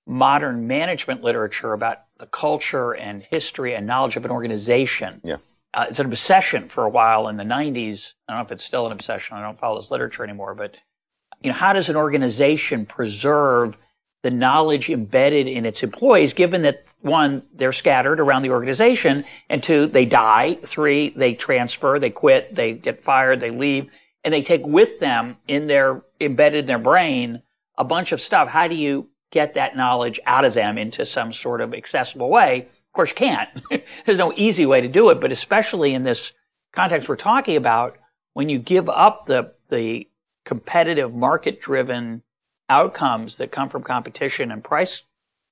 [0.07, 5.21] modern management literature about the culture and history and knowledge of an organization.
[5.23, 5.37] Yeah.
[5.75, 8.15] Uh, it's an obsession for a while in the 90s.
[8.27, 9.37] I don't know if it's still an obsession.
[9.37, 10.75] I don't follow this literature anymore, but
[11.43, 13.77] you know, how does an organization preserve
[14.23, 19.63] the knowledge embedded in its employees, given that one, they're scattered around the organization, and
[19.63, 23.89] two, they die, three, they transfer, they quit, they get fired, they leave,
[24.25, 27.43] and they take with them in their embedded in their brain
[27.77, 28.49] a bunch of stuff.
[28.49, 32.61] How do you get that knowledge out of them into some sort of accessible way?
[32.61, 33.49] Of course, you can't.
[34.07, 36.33] There's no easy way to do it, but especially in this
[36.73, 37.97] context we're talking about,
[38.35, 40.09] when you give up the, the
[40.45, 42.23] competitive market driven
[42.69, 45.03] outcomes that come from competition and price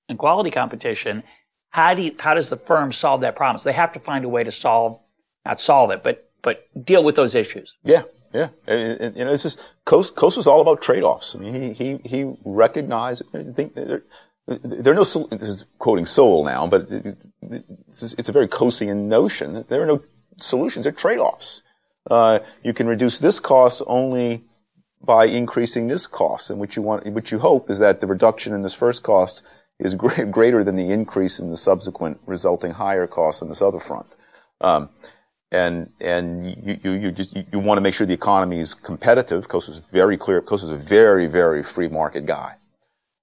[0.08, 1.22] and quality competition,
[1.70, 3.58] how do you, how does the firm solve that problem?
[3.58, 5.00] So they have to find a way to solve,
[5.44, 7.76] not solve it, but, but deal with those issues.
[7.82, 8.02] Yeah.
[8.32, 10.36] Yeah, you know, it's just Coase.
[10.36, 11.34] Was all about trade-offs.
[11.34, 13.22] I mean, he he he recognized.
[13.34, 14.02] I think there,
[14.48, 15.04] are no.
[15.04, 20.02] This is quoting Sowell now, but it's, a very Coasean notion that there are no
[20.38, 20.84] solutions.
[20.84, 21.62] There are trade-offs.
[22.10, 24.44] Uh, you can reduce this cost only
[25.02, 28.52] by increasing this cost, and what you want, what you hope, is that the reduction
[28.52, 29.42] in this first cost
[29.78, 34.16] is greater than the increase in the subsequent resulting higher cost on this other front.
[34.60, 34.88] Um,
[35.52, 38.74] and and you you, you just you, you, want to make sure the economy is
[38.74, 39.48] competitive.
[39.48, 40.40] Coase was very clear.
[40.42, 42.56] Coase was a very very free market guy,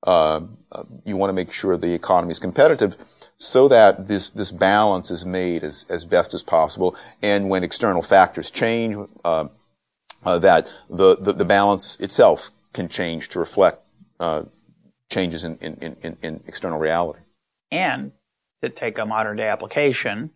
[0.05, 2.97] uh, uh, you want to make sure the economy is competitive
[3.37, 6.95] so that this, this balance is made as, as best as possible.
[7.21, 9.47] And when external factors change, uh,
[10.25, 13.81] uh, that the, the, the, balance itself can change to reflect
[14.19, 14.43] uh,
[15.09, 17.19] changes in, in, in, in external reality.
[17.71, 18.13] And
[18.61, 20.31] to take a modern day application,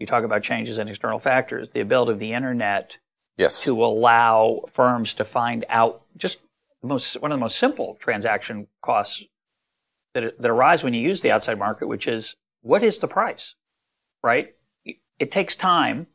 [0.00, 2.96] you talk about changes in external factors, the ability of the internet
[3.36, 3.62] yes.
[3.64, 6.38] to allow firms to find out just
[6.82, 9.22] most, one of the most simple transaction costs
[10.14, 13.54] that, that arise when you use the outside market, which is what is the price,
[14.24, 14.54] right?
[15.18, 16.06] It takes time.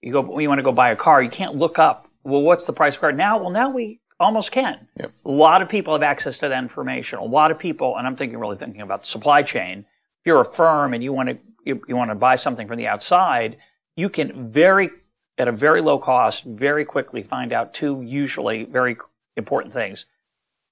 [0.00, 2.08] You go when you want to go buy a car, you can't look up.
[2.22, 3.38] Well, what's the price of car now?
[3.38, 4.86] Well, now we almost can.
[4.98, 5.12] Yep.
[5.24, 7.18] A lot of people have access to that information.
[7.18, 9.80] A lot of people, and I'm thinking really thinking about the supply chain.
[9.80, 12.78] If you're a firm and you want to you, you want to buy something from
[12.78, 13.56] the outside,
[13.96, 14.90] you can very
[15.36, 18.96] at a very low cost, very quickly find out two usually very
[19.36, 20.06] important things.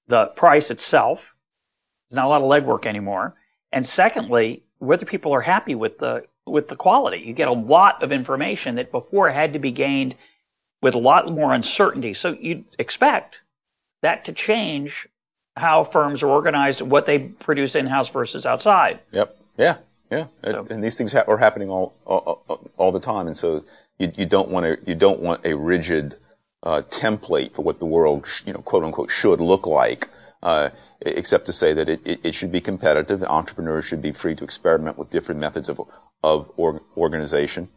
[0.07, 1.33] The price itself.
[2.09, 3.35] There's not a lot of legwork anymore.
[3.71, 7.19] And secondly, whether people are happy with the with the quality.
[7.19, 10.15] You get a lot of information that before had to be gained
[10.81, 12.13] with a lot more uncertainty.
[12.13, 13.39] So you'd expect
[14.01, 15.07] that to change
[15.55, 18.99] how firms are organized, what they produce in house versus outside.
[19.13, 19.37] Yep.
[19.57, 19.77] Yeah.
[20.13, 20.51] Yeah.
[20.51, 20.67] So.
[20.69, 23.63] And these things ha- are happening all, all, all the time, and so
[23.97, 26.15] you, you don't want to you don't want a rigid
[26.63, 30.09] uh, template for what the world sh- you know quote unquote should look like.
[30.41, 30.69] Uh,
[31.05, 33.23] except to say that it, it, it, should be competitive.
[33.23, 35.79] Entrepreneurs should be free to experiment with different methods of
[36.21, 37.69] of or, organization.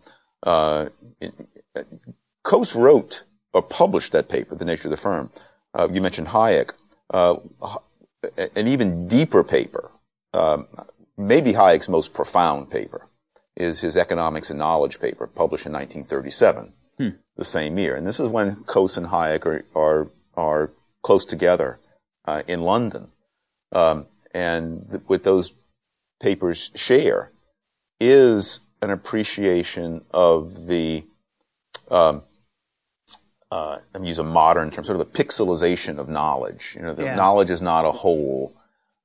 [0.42, 0.88] Uh,
[1.20, 1.32] it,
[2.44, 3.22] Coase wrote
[3.52, 5.30] or published that paper, The Nature of the Firm.
[5.74, 6.72] Uh, you mentioned Hayek.
[7.10, 7.36] Uh,
[8.54, 9.90] an even deeper paper,
[10.32, 10.66] um,
[11.16, 13.08] maybe Hayek's most profound paper,
[13.56, 17.08] is his Economics and Knowledge paper, published in 1937, hmm.
[17.36, 17.94] the same year.
[17.94, 20.70] And this is when Coase and Hayek are, are, are
[21.02, 21.78] close together
[22.26, 23.08] uh, in London.
[23.72, 25.52] Um, and th- what those
[26.20, 27.30] papers share
[28.00, 31.04] is an appreciation of the,
[31.90, 32.22] um,
[33.50, 36.74] uh, I'm use a modern term, sort of the pixelization of knowledge.
[36.76, 37.14] You know, the yeah.
[37.14, 38.54] knowledge is not a whole.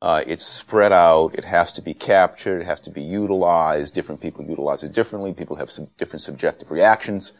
[0.01, 1.35] Uh, it's spread out.
[1.35, 2.61] It has to be captured.
[2.61, 3.93] It has to be utilized.
[3.93, 5.33] Different people utilize it differently.
[5.33, 7.33] People have some different subjective reactions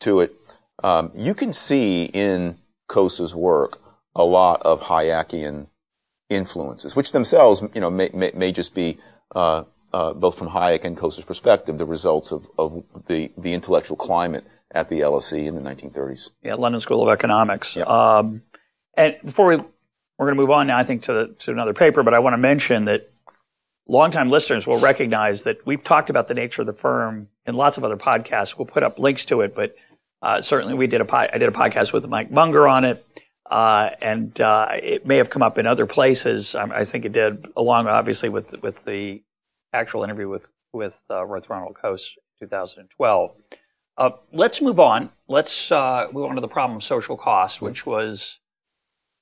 [0.00, 0.34] to it.
[0.82, 3.80] Um, you can see in Coase's work
[4.14, 5.66] a lot of Hayekian
[6.30, 8.98] influences, which themselves, you know, may, may, may just be
[9.34, 13.96] uh, uh, both from Hayek and Coase's perspective, the results of, of the, the intellectual
[13.96, 16.30] climate at the LSE in the 1930s.
[16.42, 17.76] Yeah, London School of Economics.
[17.76, 17.86] Yep.
[17.86, 18.42] Um,
[18.96, 19.62] and before we
[20.18, 22.18] we're going to move on now, I think to the, to another paper, but I
[22.18, 23.08] want to mention that
[23.86, 27.78] longtime listeners will recognize that we've talked about the nature of the firm in lots
[27.78, 28.58] of other podcasts.
[28.58, 29.76] We'll put up links to it, but
[30.20, 33.04] uh, certainly we did a po- I did a podcast with Mike Munger on it.
[33.50, 36.54] Uh, and uh, it may have come up in other places.
[36.54, 39.22] Um, I think it did, along obviously with with the
[39.72, 43.34] actual interview with with uh, Ronald Coase, 2012.
[43.96, 45.08] Uh, let's move on.
[45.28, 48.38] Let's uh, move on to the problem of social cost, which was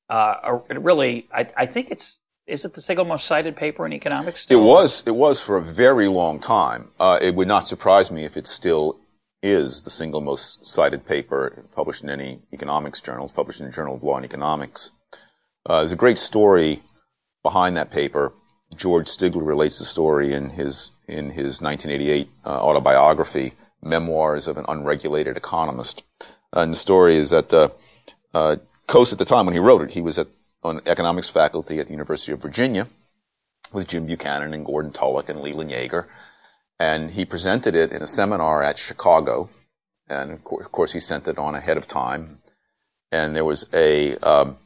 [0.08, 4.42] uh, really, I, I, think it's, is it the single most cited paper in economics?
[4.42, 4.60] Still?
[4.60, 6.90] It was, it was for a very long time.
[7.00, 8.98] Uh, it would not surprise me if it still
[9.42, 13.96] is the single most cited paper published in any economics journals, published in the Journal
[13.96, 14.90] of Law and Economics.
[15.64, 16.80] Uh, there's a great story
[17.42, 18.32] behind that paper.
[18.76, 24.64] George Stigler relates the story in his in his 1988 uh, autobiography Memoirs of an
[24.68, 26.02] Unregulated Economist.
[26.52, 27.68] And the story is that uh,
[28.34, 30.28] uh, Coase, at the time when he wrote it, he was at
[30.62, 32.88] on economics faculty at the University of Virginia
[33.72, 36.06] with Jim Buchanan and Gordon Tullock and Leland Yeager.
[36.78, 39.48] And he presented it in a seminar at Chicago.
[40.08, 42.40] And of course, of course he sent it on ahead of time.
[43.12, 44.56] And there was a, um,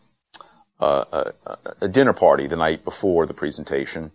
[0.79, 4.13] a, a, a dinner party the night before the presentation.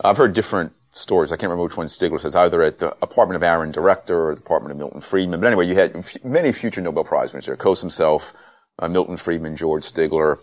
[0.00, 1.32] I've heard different stories.
[1.32, 4.34] I can't remember which one Stigler says, either at the apartment of Aaron Director or
[4.34, 5.40] the apartment of Milton Friedman.
[5.40, 7.56] But anyway, you had f- many future Nobel Prize winners there.
[7.56, 8.32] Coase himself,
[8.78, 10.38] uh, Milton Friedman, George Stigler,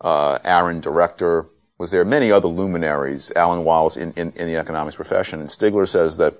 [0.00, 1.46] uh, Aaron Director
[1.78, 2.04] was there.
[2.04, 5.40] Many other luminaries, Alan Wallace in, in, in the economics profession.
[5.40, 6.34] And Stigler says that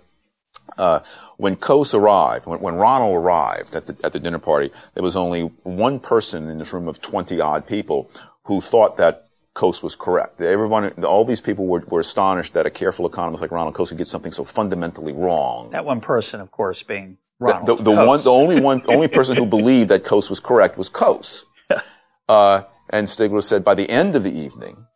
[0.78, 1.00] uh,
[1.36, 5.16] when Coase arrived, when, when, Ronald arrived at the, at the dinner party, there was
[5.16, 8.10] only one person in this room of 20 odd people
[8.44, 10.40] who thought that Coase was correct.
[10.40, 13.98] Everyone, all these people were, were astonished that a careful economist like Ronald Coase could
[13.98, 15.70] get something so fundamentally wrong.
[15.70, 17.66] That one person, of course, being Ronald.
[17.66, 20.78] The, the, the one, the only one, only person who believed that Coase was correct
[20.78, 21.44] was Coase.
[22.28, 24.86] uh, and Stigler said by the end of the evening,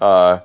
[0.00, 0.40] uh,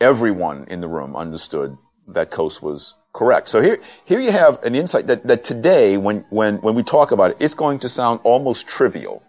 [0.00, 1.76] everyone in the room understood
[2.08, 3.48] that Coase was correct.
[3.48, 7.12] So here, here you have an insight that, that today, when, when, when we talk
[7.12, 9.22] about it, it's going to sound almost trivial.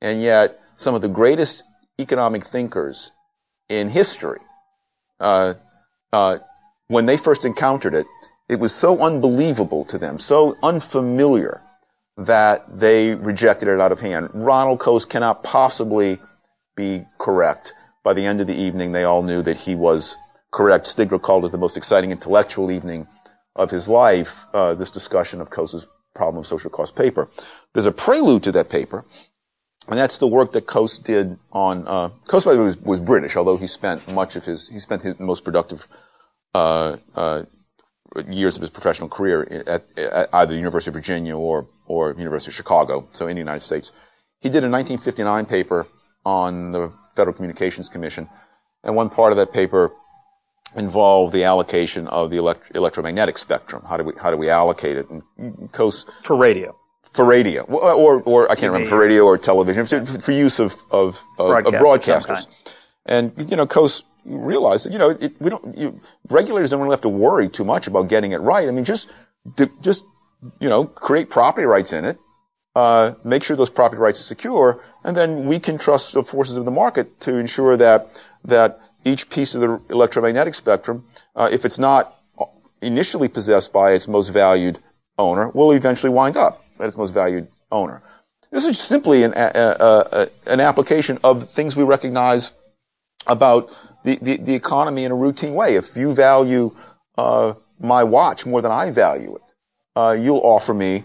[0.00, 1.62] And yet, some of the greatest
[1.98, 3.12] economic thinkers
[3.68, 4.40] in history.
[5.20, 5.54] Uh,
[6.12, 6.38] uh,
[6.88, 8.06] when they first encountered it,
[8.50, 11.62] it was so unbelievable to them, so unfamiliar
[12.16, 14.28] that they rejected it out of hand.
[14.34, 16.18] Ronald Coase cannot possibly
[16.74, 17.72] be correct.
[18.02, 20.16] By the end of the evening, they all knew that he was
[20.50, 20.86] correct.
[20.86, 23.06] Stigler called it the most exciting intellectual evening
[23.54, 25.86] of his life, uh, this discussion of Coase's
[26.16, 27.28] problem of social cost paper.
[27.72, 29.04] There's a prelude to that paper,
[29.88, 33.00] and that's the work that Coase did on, uh, Coase, by the way, was, was,
[33.00, 35.86] British, although he spent much of his, he spent his most productive,
[36.52, 37.44] uh, uh
[38.28, 42.50] years of his professional career at, at, either the University of Virginia or, or University
[42.50, 43.92] of Chicago, so in the United States.
[44.40, 45.86] He did a 1959 paper
[46.24, 48.28] on the Federal Communications Commission,
[48.82, 49.92] and one part of that paper
[50.76, 53.82] involved the allocation of the elect- electromagnetic spectrum.
[53.88, 55.08] How do we how do we allocate it?
[55.10, 55.22] And
[55.72, 56.76] Coase for radio.
[57.12, 60.74] For radio, or or I can't remember for radio or television for, for use of
[60.92, 62.46] of, of, of broadcasters,
[63.04, 66.92] and you know, Coase realized that you know it, we don't you, regulators don't really
[66.92, 68.68] have to worry too much about getting it right.
[68.68, 69.10] I mean, just
[69.80, 70.04] just
[70.58, 72.18] you know, create property rights in it,
[72.74, 76.56] uh, make sure those property rights are secure, and then we can trust the forces
[76.56, 81.04] of the market to ensure that that each piece of the electromagnetic spectrum,
[81.36, 82.16] uh, if it's not
[82.82, 84.78] initially possessed by its most valued
[85.18, 88.02] owner, will eventually wind up at its most valued owner.
[88.50, 92.52] This is simply an, a, a, a, an application of things we recognize
[93.26, 93.70] about
[94.04, 95.76] the, the, the, economy in a routine way.
[95.76, 96.74] If you value
[97.18, 99.42] uh, my watch more than I value it,
[99.96, 101.04] uh, you'll offer me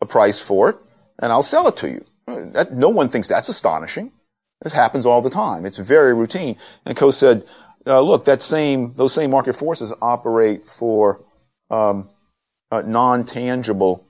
[0.00, 0.76] a price for it,
[1.20, 2.04] and I'll sell it to you.
[2.26, 4.12] That, no one thinks that's astonishing.
[4.62, 5.64] This happens all the time.
[5.64, 6.56] It's very routine.
[6.84, 7.44] And Coase said,
[7.86, 11.20] uh, look, that same, those same market forces operate for
[11.70, 12.08] um,
[12.70, 14.04] uh, non-tangible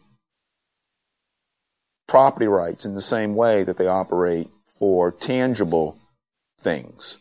[2.07, 5.99] property rights in the same way that they operate for tangible
[6.59, 7.19] things.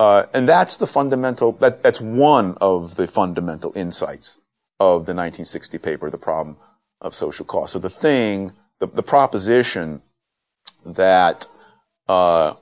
[0.00, 4.38] Uh, and that's the fundamental, that, that's one of the fundamental insights
[4.78, 6.56] of the 1960 paper, The Problem
[7.02, 7.74] of Social Cost.
[7.74, 10.00] So the thing, the, the proposition
[10.86, 11.46] that
[12.08, 12.54] uh,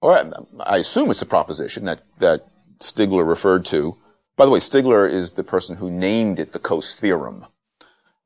[0.00, 2.46] or I assume it's a proposition that, that
[2.78, 3.96] Stigler referred to.
[4.36, 7.46] By the way, Stigler is the person who named it the Coase theorem.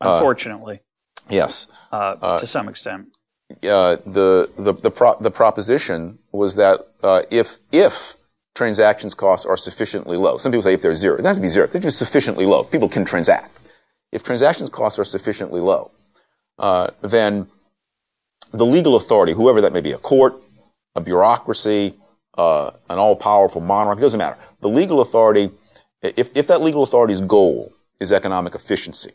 [0.01, 0.77] Uh, Unfortunately.
[0.77, 1.67] Uh, yes.
[1.91, 3.09] Uh, to some extent.
[3.65, 8.17] Uh, the the the, pro- the, proposition was that uh, if if
[8.55, 11.43] transactions costs are sufficiently low, some people say if they're zero, it doesn't have to
[11.43, 11.67] be zero.
[11.67, 12.65] They're just sufficiently low.
[12.65, 13.61] People can transact.
[14.13, 15.91] If transactions costs are sufficiently low,
[16.59, 17.47] uh, then
[18.53, 20.35] the legal authority, whoever that may be, a court,
[20.95, 21.95] a bureaucracy,
[22.37, 24.37] uh, an all-powerful monarch, it doesn't matter.
[24.61, 25.51] The legal authority,
[26.03, 29.13] if, if that legal authority's goal is economic efficiency,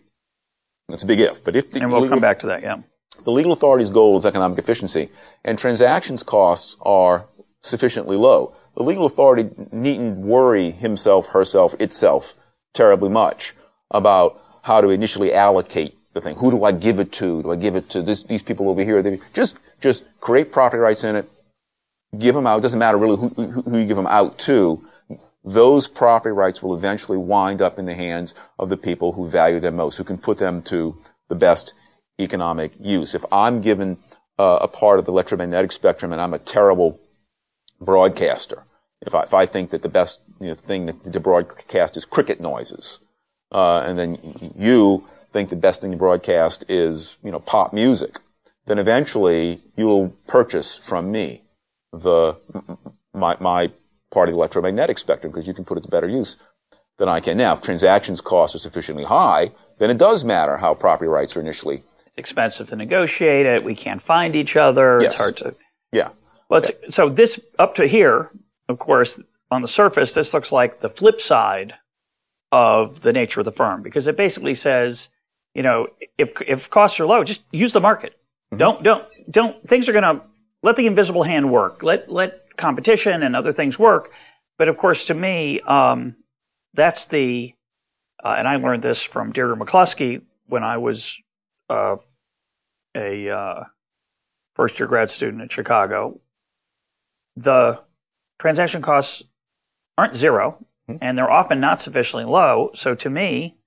[0.88, 2.78] that's a big if, but if the and we'll legal, come back to that, yeah.
[3.23, 5.10] The legal authority's goal is economic efficiency,
[5.43, 7.25] and transactions costs are
[7.62, 8.54] sufficiently low.
[8.75, 12.34] The legal authority needn't worry himself, herself, itself
[12.73, 13.56] terribly much
[13.89, 16.36] about how to initially allocate the thing.
[16.38, 17.43] Who do I give it to?
[17.43, 19.19] Do I give it to this, these people over here?
[19.34, 21.30] Just, just create property rights in it.
[22.17, 22.60] Give them out.
[22.60, 24.84] It doesn't matter really who, who, who you give them out to.
[25.43, 29.60] Those property rights will eventually wind up in the hands of the people who value
[29.60, 30.97] them most, who can put them to
[31.30, 31.73] the best
[32.19, 33.15] economic use.
[33.15, 33.97] If I'm given
[34.38, 36.99] uh, a part of the electromagnetic spectrum and I'm a terrible
[37.80, 38.63] broadcaster,
[39.01, 42.39] if I, if I think that the best you know, thing to broadcast is cricket
[42.39, 42.99] noises,
[43.51, 48.19] uh, and then you think the best thing to broadcast is, you know, pop music,
[48.65, 51.41] then eventually you'll purchase from me
[51.91, 52.36] the,
[53.13, 53.71] my, my
[54.12, 56.38] part of the electromagnetic spectrum because you can put it to better use
[56.97, 57.38] than I can.
[57.38, 61.41] Now, if transactions costs are sufficiently high, then it does matter how property rights are
[61.41, 61.84] initially.
[62.17, 63.63] It's expensive to negotiate it.
[63.63, 64.99] We can't find each other.
[65.01, 65.12] Yes.
[65.12, 65.56] It's hard to.
[65.91, 66.10] Yeah.
[66.49, 68.32] Well, so this up to here,
[68.69, 69.19] of course,
[69.51, 71.75] on the surface, this looks like the flip side
[72.51, 75.10] of the nature of the firm because it basically says
[75.56, 78.13] you know, if if costs are low, just use the market.
[78.51, 78.58] Mm-hmm.
[78.58, 79.67] Don't don't don't.
[79.67, 80.21] Things are going to
[80.62, 81.82] let the invisible hand work.
[81.82, 84.11] Let let competition and other things work.
[84.57, 86.18] But of course, to me, um,
[86.74, 87.53] that's the
[88.24, 91.18] uh, and I learned this from Deirdre McCloskey when I was
[91.70, 91.97] uh,
[92.95, 93.63] a uh,
[94.53, 96.20] first year grad student in Chicago.
[97.36, 97.82] The
[98.39, 99.24] transaction costs
[99.97, 100.97] aren't 0 mm-hmm.
[101.01, 102.72] and they're often not sufficiently low.
[102.74, 103.57] So to me,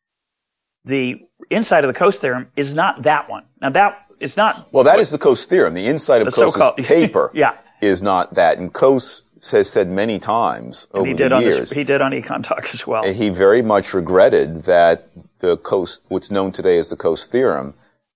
[0.84, 1.20] the
[1.50, 3.44] inside of the Coase theorem is not that one.
[3.60, 4.72] Now that it's not.
[4.72, 5.74] Well, that what, is the Coase theorem.
[5.74, 7.56] The inside of the Coase's paper yeah.
[7.80, 8.58] is not that.
[8.58, 11.58] And Coase has said many times over he did the years.
[11.58, 13.04] This, he did on Econ Talk as well.
[13.04, 15.08] he very much regretted that
[15.40, 17.74] the Coase, what's known today as the Coase theorem,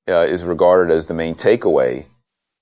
[0.09, 2.07] uh, is regarded as the main takeaway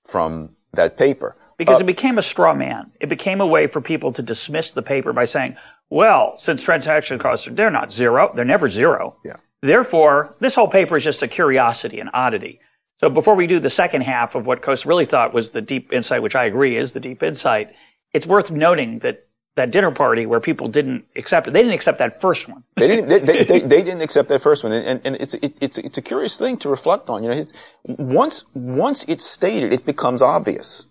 [0.05, 1.35] from that paper.
[1.57, 2.91] Because uh, it became a straw man.
[2.99, 5.57] It became a way for people to dismiss the paper by saying,
[5.89, 9.17] well, since transaction costs they're not zero, they're never zero.
[9.23, 9.37] Yeah.
[9.61, 12.59] Therefore, this whole paper is just a curiosity, an oddity.
[12.99, 15.91] So before we do the second half of what Coase really thought was the deep
[15.91, 17.73] insight, which I agree is the deep insight,
[18.13, 21.51] it's worth noting that that dinner party where people didn't accept it.
[21.51, 22.63] They didn't accept that first one.
[22.77, 23.09] they didn't.
[23.09, 25.77] They, they, they, they, didn't accept that first one, and, and, and it's it, it's
[25.77, 27.23] it's a curious thing to reflect on.
[27.23, 27.45] You know,
[27.85, 30.87] once once it's stated, it becomes obvious.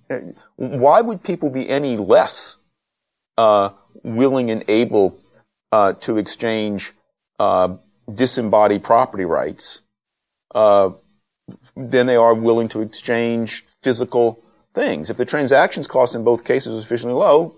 [0.57, 2.57] Why would people be any less
[3.39, 3.71] uh,
[4.03, 5.19] willing and able
[5.73, 6.93] uh, to exchange
[7.39, 7.77] uh,
[8.13, 9.83] disembodied property rights
[10.55, 10.91] uh,
[11.77, 14.43] than they are willing to exchange physical
[14.75, 15.11] things.
[15.11, 17.55] If the transactions cost in both cases are sufficiently low,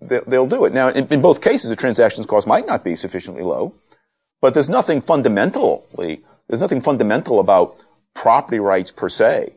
[0.00, 0.72] they'll do it.
[0.72, 3.74] Now, in, in both cases, the transactions cost might not be sufficiently low,
[4.40, 7.76] but there's nothing fundamentally, there's nothing fundamental about
[8.14, 9.54] property rights per se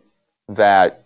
[0.47, 1.03] that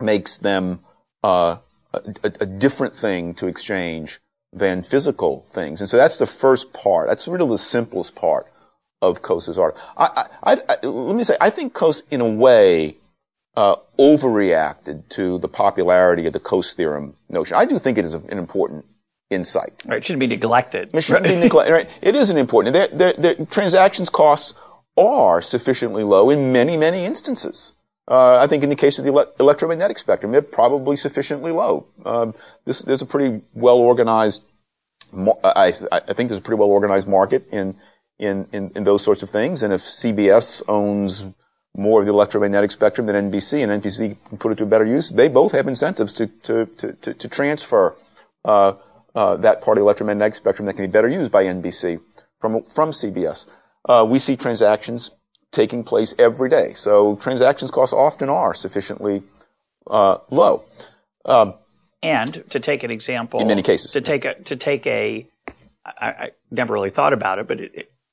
[0.00, 0.80] makes them
[1.24, 1.56] uh,
[1.92, 4.20] a, a, different thing to exchange
[4.52, 5.80] than physical things.
[5.80, 7.08] And so that's the first part.
[7.08, 8.46] That's really the simplest part
[9.02, 9.76] of Coase's art.
[9.96, 12.96] I, I, I, let me say, I think Coase, in a way,
[13.58, 17.56] uh, overreacted to the popularity of the Coase theorem notion.
[17.56, 18.84] I do think it is an important
[19.30, 19.72] insight.
[19.84, 20.90] Right, it shouldn't be neglected.
[20.92, 21.72] It shouldn't be neglected.
[21.72, 22.72] Right, it is an important.
[22.72, 24.54] Their, their, their transactions costs
[24.96, 27.74] are sufficiently low in many, many instances.
[28.06, 31.84] Uh, I think in the case of the ele- electromagnetic spectrum, they're probably sufficiently low.
[32.06, 34.44] Um, this, there's a pretty well organized.
[35.12, 37.76] I, I, think there's a pretty well organized market in,
[38.20, 39.62] in in in those sorts of things.
[39.62, 41.24] And if CBS owns
[41.76, 44.84] more of the electromagnetic spectrum than NBC, and NBC can put it to a better
[44.84, 47.96] use, they both have incentives to to to to, to transfer
[48.44, 48.74] uh,
[49.14, 52.00] uh, that part of the electromagnetic spectrum that can be better used by NBC
[52.40, 53.46] from from CBS.
[53.88, 55.10] Uh, we see transactions
[55.50, 56.72] taking place every day.
[56.74, 59.22] So transactions costs often are sufficiently
[59.86, 60.64] uh, low.
[61.24, 61.54] Um,
[62.02, 65.26] and to take an example, in many cases, to take a to take a,
[65.84, 67.72] I, I never really thought about it, but it,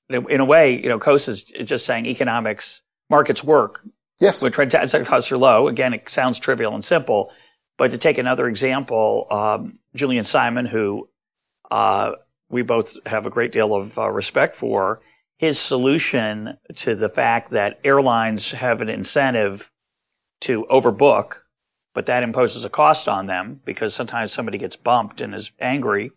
[0.10, 3.82] it, in a way, you know, Coase is just saying economics markets work.
[4.20, 5.68] Yes, when transaction costs are low.
[5.68, 7.32] Again, it sounds trivial and simple,
[7.78, 11.10] but to take another example, um, Julian Simon, who
[11.70, 12.14] uh,
[12.49, 15.01] we both have a great deal of uh, respect for,
[15.38, 19.70] his solution to the fact that airlines have an incentive
[20.41, 21.39] to overbook,
[21.93, 26.12] but that imposes a cost on them because sometimes somebody gets bumped and is angry.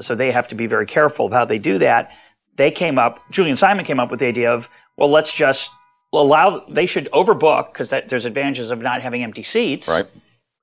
[0.00, 2.10] So they have to be very careful of how they do that.
[2.56, 5.70] They came up, Julian Simon came up with the idea of, well, let's just
[6.12, 9.88] allow, they should overbook because there's advantages of not having empty seats.
[9.88, 10.06] Right.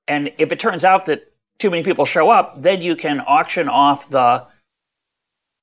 [0.08, 3.68] And if it turns out that too many people show up, then you can auction
[3.68, 4.46] off the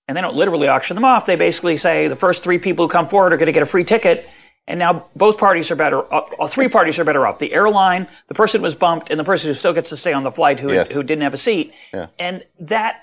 [0.08, 1.26] and they don't literally auction them off.
[1.26, 3.68] They basically say the first three people who come forward are going to get a
[3.68, 4.30] free ticket.
[4.68, 7.40] And now both parties are better, uh, three parties are better off.
[7.40, 10.12] The airline, the person who was bumped, and the person who still gets to stay
[10.12, 10.92] on the flight who, yes.
[10.92, 11.74] who didn't have a seat.
[11.94, 12.08] Yeah.
[12.20, 13.00] And that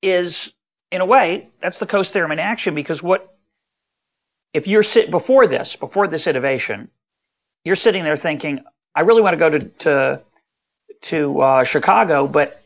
[0.00, 0.52] is,
[0.92, 3.31] in a way, that's the Coase theorem in action because what,
[4.54, 6.88] if you're sit before this, before this innovation,
[7.64, 8.60] you're sitting there thinking,
[8.94, 10.20] I really want to go to, to,
[11.02, 12.62] to uh, Chicago, but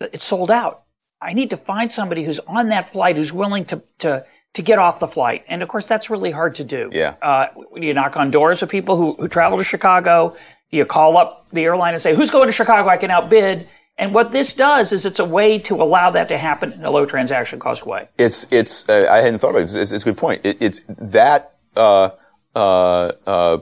[0.00, 0.82] it's sold out.
[1.20, 4.78] I need to find somebody who's on that flight who's willing to, to, to get
[4.78, 5.44] off the flight.
[5.48, 6.90] And of course, that's really hard to do.
[6.92, 7.14] Yeah.
[7.22, 10.36] Uh, you knock on doors of people who, who travel to Chicago?
[10.70, 12.88] You call up the airline and say, who's going to Chicago?
[12.88, 13.66] I can outbid.
[13.98, 16.90] And what this does is it's a way to allow that to happen in a
[16.90, 18.08] low transaction cost way.
[18.18, 19.74] It's, it's, uh, I hadn't thought about it.
[19.74, 20.44] It's, it's, a good point.
[20.44, 22.10] It, it's that, uh,
[22.54, 23.58] uh, uh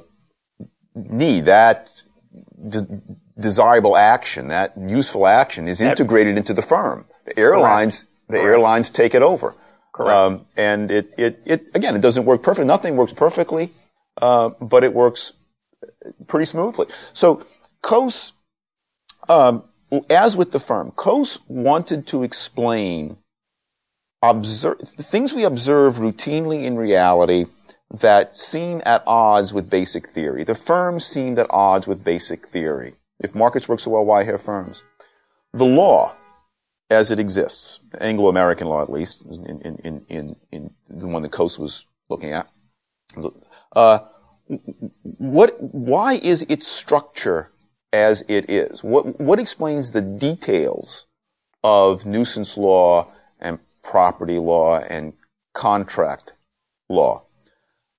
[0.97, 2.03] need, that
[2.69, 3.01] de-
[3.39, 7.05] desirable action, that useful action is integrated that, into the firm.
[7.27, 8.29] The airlines, Correct.
[8.29, 8.47] the Correct.
[8.47, 9.55] airlines take it over.
[9.93, 10.11] Correct.
[10.11, 12.67] Um, and it, it, it, again, it doesn't work perfectly.
[12.67, 13.71] Nothing works perfectly,
[14.21, 15.33] uh, but it works
[16.27, 16.87] pretty smoothly.
[17.13, 17.47] So
[17.83, 18.33] Coase,
[19.29, 19.63] um,
[20.11, 23.19] as with the firm, Coase wanted to explain
[24.23, 27.47] observe, things we observe routinely in reality
[27.91, 30.45] that seem at odds with basic theory.
[30.45, 32.95] The firm seemed at odds with basic theory.
[33.21, 34.83] If markets work so well, why have firms?
[35.53, 36.15] The law,
[36.91, 41.59] as it exists, Anglo-American law at least, in, in, in, in, the one that Coase
[41.59, 42.49] was looking at.
[43.73, 44.01] Uh,
[45.03, 47.51] what, why is its structure
[47.95, 48.85] as it is?
[48.85, 51.07] What, what explains the details
[51.63, 53.07] of nuisance law
[53.41, 55.15] and property law and
[55.55, 56.35] contract
[56.89, 57.23] law?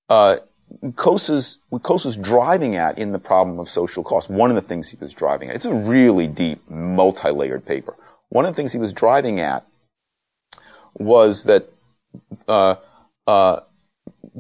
[0.10, 0.38] Uh,
[0.84, 4.98] Coase was driving at in the problem of social cost, one of the things he
[5.00, 7.96] was driving at, it's a really deep, multi-layered paper
[8.30, 9.64] one of the things he was driving at
[10.94, 11.70] was that
[12.48, 12.76] uh,
[13.28, 13.62] uh,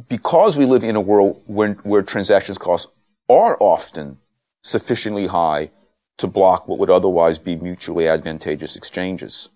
[0.09, 2.91] because we live in a world where, where transactions costs
[3.29, 4.17] are often
[4.65, 5.69] sufficiently high
[6.17, 9.49] to block what would otherwise be mutually advantageous exchanges.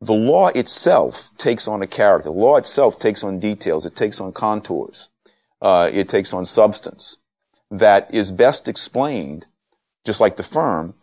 [0.00, 2.30] The law itself takes on a character.
[2.30, 3.84] The law itself takes on details.
[3.84, 5.10] It takes on contours.
[5.60, 7.18] Uh, it takes on substance
[7.70, 9.46] that is best explained,
[10.04, 10.94] just like the firm,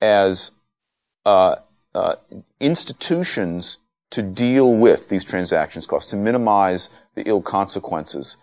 [0.00, 0.50] as
[1.24, 1.56] uh,
[1.94, 2.14] uh,
[2.60, 3.78] institutions
[4.10, 8.36] to deal with these transactions costs, to minimize the ill consequences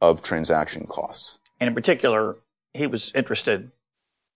[0.00, 1.38] of transaction costs.
[1.60, 2.36] And in particular,
[2.74, 3.70] he was interested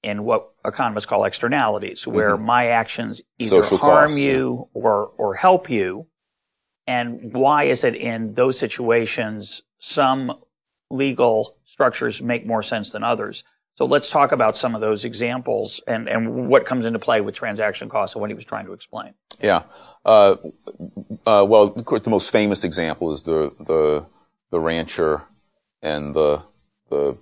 [0.02, 2.46] in what economists call externalities, where mm-hmm.
[2.46, 4.82] my actions either Social harm costs, you yeah.
[4.82, 6.06] or, or help you.
[6.86, 10.32] And why is it in those situations some
[10.90, 13.44] legal structures make more sense than others?
[13.76, 17.34] So let's talk about some of those examples and, and what comes into play with
[17.34, 19.14] transaction costs and what he was trying to explain.
[19.40, 19.62] Yeah.
[20.04, 20.36] Uh,
[21.26, 24.04] uh, well, of course, the most famous example is the, the,
[24.50, 25.22] the rancher
[25.80, 26.42] and the,
[26.90, 27.16] the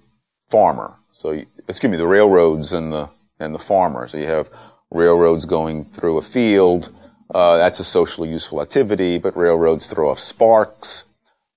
[0.48, 0.96] farmer.
[1.12, 3.08] So, excuse me, the railroads and the,
[3.38, 4.08] and the farmer.
[4.08, 4.50] So you have
[4.90, 6.90] railroads going through a field.
[7.34, 11.04] Uh, that's a socially useful activity, but railroads throw off sparks,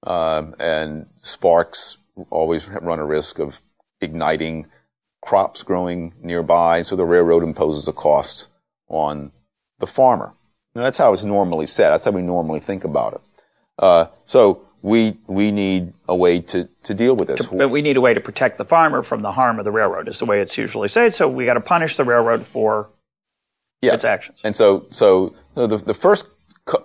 [0.04, 1.98] uh, and sparks
[2.30, 3.62] always run a risk of
[4.02, 4.68] igniting
[5.22, 8.48] crops growing nearby, so the railroad imposes a cost
[8.90, 9.32] on
[9.80, 10.34] the farmer.
[10.76, 11.92] Now, that's how it's normally said.
[11.92, 13.22] That's how we normally think about it.
[13.80, 17.46] Uh, so we we need a way to, to deal with this.
[17.46, 20.08] But we need a way to protect the farmer from the harm of the railroad.
[20.08, 21.14] Is the way it's usually said.
[21.14, 22.90] So we got to punish the railroad for
[23.82, 23.96] yes.
[23.96, 24.40] its actions.
[24.44, 26.28] And so so the the first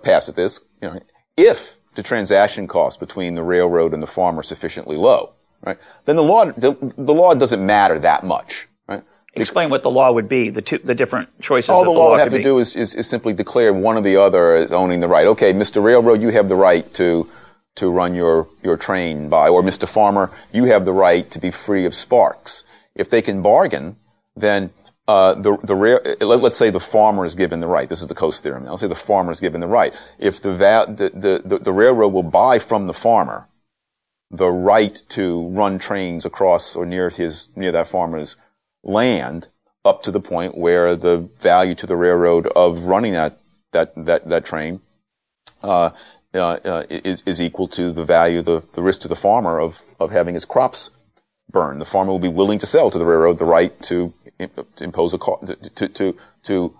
[0.03, 0.99] pass at this, you know,
[1.35, 5.33] if the transaction cost between the railroad and the farmer is sufficiently low,
[5.65, 5.77] right?
[6.05, 9.03] Then the law, the, the law doesn't matter that much, right?
[9.33, 11.69] Explain what the law would be, the two, the different choices.
[11.69, 12.43] All the, the law, would have to be.
[12.43, 15.27] do is, is, is, simply declare one or the other as owning the right.
[15.27, 15.83] Okay, Mr.
[15.83, 17.29] Railroad, you have the right to,
[17.77, 19.87] to run your, your train by, or Mr.
[19.87, 22.63] Farmer, you have the right to be free of sparks.
[22.95, 23.95] If they can bargain,
[24.35, 24.71] then
[25.07, 27.87] uh, the the rail, let, us say the farmer is given the right.
[27.87, 28.65] This is the Coase theorem.
[28.65, 29.93] Let's say the farmer is given the right.
[30.19, 33.47] If the, va- the, the, the railroad will buy from the farmer
[34.29, 38.35] the right to run trains across or near his near that farmer's
[38.83, 39.47] land
[39.85, 43.37] up to the point where the value to the railroad of running that
[43.71, 44.81] that that that train
[45.63, 45.91] uh,
[46.37, 49.81] uh, uh, is is equal to the value the the risk to the farmer of
[49.99, 50.89] of having his crops
[51.49, 51.81] burned.
[51.81, 55.13] The farmer will be willing to sell to the railroad the right to, to impose
[55.13, 56.73] a cost to to to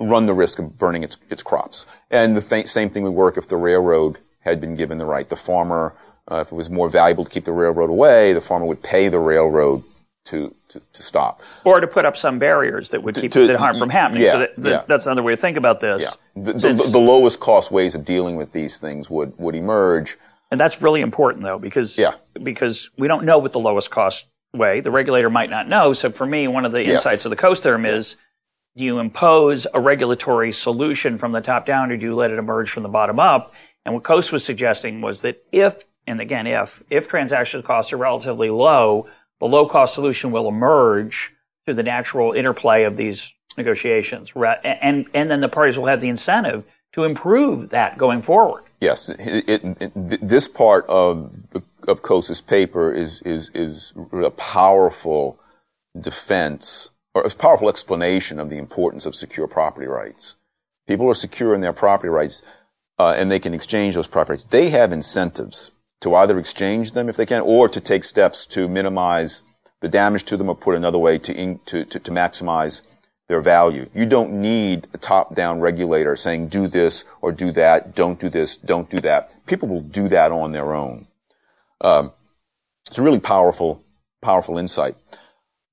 [0.00, 1.86] run the risk of burning its its crops.
[2.10, 5.28] And the th- same thing would work if the railroad had been given the right.
[5.28, 5.94] The farmer
[6.30, 9.08] uh, if it was more valuable to keep the railroad away, the farmer would pay
[9.08, 9.82] the railroad
[10.24, 11.42] to, to, to stop.
[11.64, 14.22] Or to put up some barriers that would keep to, the harm from happening.
[14.22, 14.82] Yeah, so that, that, yeah.
[14.86, 16.02] that's another way to think about this.
[16.02, 16.42] Yeah.
[16.42, 20.16] The, the, the, lowest cost ways of dealing with these things would, would emerge.
[20.50, 22.14] And that's really important though, because, yeah.
[22.42, 24.80] because we don't know what the lowest cost way.
[24.80, 25.92] The regulator might not know.
[25.92, 27.04] So for me, one of the yes.
[27.04, 28.16] insights of the Coase theorem is
[28.76, 32.38] do you impose a regulatory solution from the top down or do you let it
[32.38, 33.52] emerge from the bottom up?
[33.84, 37.96] And what Coase was suggesting was that if and again, if, if transaction costs are
[37.96, 39.08] relatively low,
[39.42, 41.32] the low cost solution will emerge
[41.64, 44.30] through the natural interplay of these negotiations.
[44.36, 48.62] And, and then the parties will have the incentive to improve that going forward.
[48.80, 49.08] Yes.
[49.08, 49.92] It, it, it,
[50.28, 51.34] this part of,
[51.88, 55.40] of Coase's paper is, is, is a powerful
[56.00, 60.36] defense or a powerful explanation of the importance of secure property rights.
[60.86, 62.42] People are secure in their property rights,
[62.96, 64.44] uh, and they can exchange those property rights.
[64.44, 65.71] They have incentives
[66.02, 69.42] to either exchange them if they can, or to take steps to minimize
[69.80, 72.82] the damage to them, or put another way to, in, to, to, to maximize
[73.28, 73.88] their value.
[73.94, 78.56] You don't need a top-down regulator saying do this or do that, don't do this,
[78.56, 79.30] don't do that.
[79.46, 81.06] People will do that on their own.
[81.80, 82.12] Um,
[82.86, 83.82] it's a really powerful,
[84.20, 84.96] powerful insight.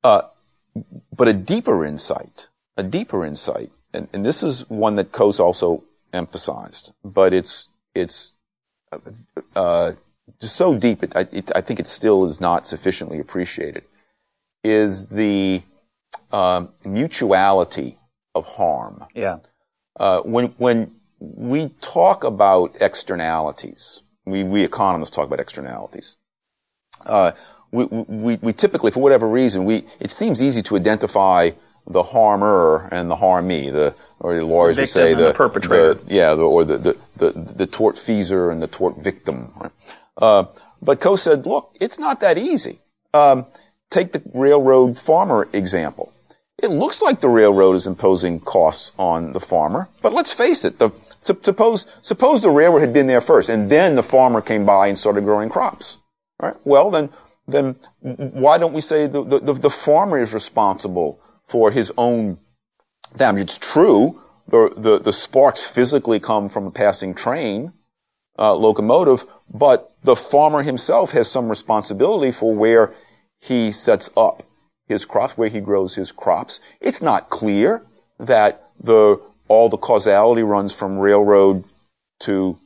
[0.03, 0.21] Uh,
[1.15, 5.83] but a deeper insight, a deeper insight, and, and this is one that Coase also
[6.13, 8.31] emphasized, but it's it's
[9.55, 9.91] uh,
[10.41, 13.83] just so deep, it, it, I think it still is not sufficiently appreciated,
[14.63, 15.61] is the
[16.31, 17.97] uh, mutuality
[18.35, 19.05] of harm.
[19.13, 19.39] Yeah.
[19.99, 26.17] Uh, when when we talk about externalities, we, we economists talk about externalities.
[27.05, 27.31] Uh,
[27.71, 31.51] we, we, we typically, for whatever reason, we it seems easy to identify
[31.85, 35.95] the harmer and the harmee, the or the lawyers the would say the, the perpetrator,
[35.95, 39.51] the, yeah, the, or the, the the the tortfeasor and the tort victim.
[39.59, 39.71] Right?
[40.19, 40.45] Uh,
[40.81, 42.79] but Coase said, look, it's not that easy.
[43.13, 43.45] Um,
[43.89, 46.13] take the railroad farmer example.
[46.61, 50.77] It looks like the railroad is imposing costs on the farmer, but let's face it,
[50.77, 50.91] the,
[51.23, 54.97] suppose, suppose the railroad had been there first and then the farmer came by and
[54.97, 55.97] started growing crops.
[56.65, 57.09] Well, then,
[57.47, 62.37] then why don't we say the, the, the farmer is responsible for his own
[63.15, 63.43] damage.
[63.43, 67.73] It's true the, the, the sparks physically come from a passing train
[68.37, 72.93] uh, locomotive, but the farmer himself has some responsibility for where
[73.39, 74.43] he sets up
[74.87, 76.59] his crops, where he grows his crops.
[76.81, 77.83] It's not clear
[78.19, 81.63] that the all the causality runs from railroad
[82.19, 82.57] to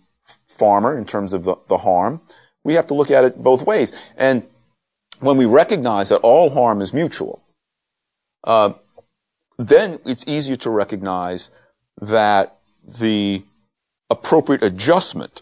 [0.48, 2.22] farmer in terms of the, the harm.
[2.64, 3.92] We have to look at it both ways.
[4.18, 4.44] And
[5.20, 7.42] when we recognize that all harm is mutual,
[8.44, 8.74] uh,
[9.58, 11.50] then it's easier to recognize
[12.02, 12.56] that
[12.86, 13.44] the
[14.10, 15.42] appropriate adjustment,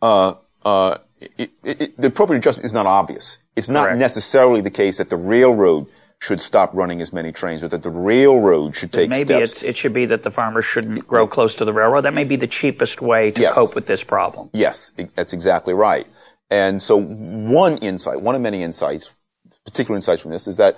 [0.00, 0.98] uh, uh,
[1.38, 3.38] it, it, the appropriate adjustment is not obvious.
[3.56, 3.98] It's not Correct.
[3.98, 5.86] necessarily the case that the railroad
[6.18, 9.62] should stop running as many trains or that the railroad should take maybe steps.
[9.62, 12.02] it should be that the farmers shouldn't grow close to the railroad.
[12.02, 13.54] That may be the cheapest way to yes.
[13.54, 14.50] cope with this problem.
[14.52, 16.06] Yes, that's exactly right.
[16.50, 19.16] And so one insight, one of many insights,
[19.64, 20.76] particular insights from this is that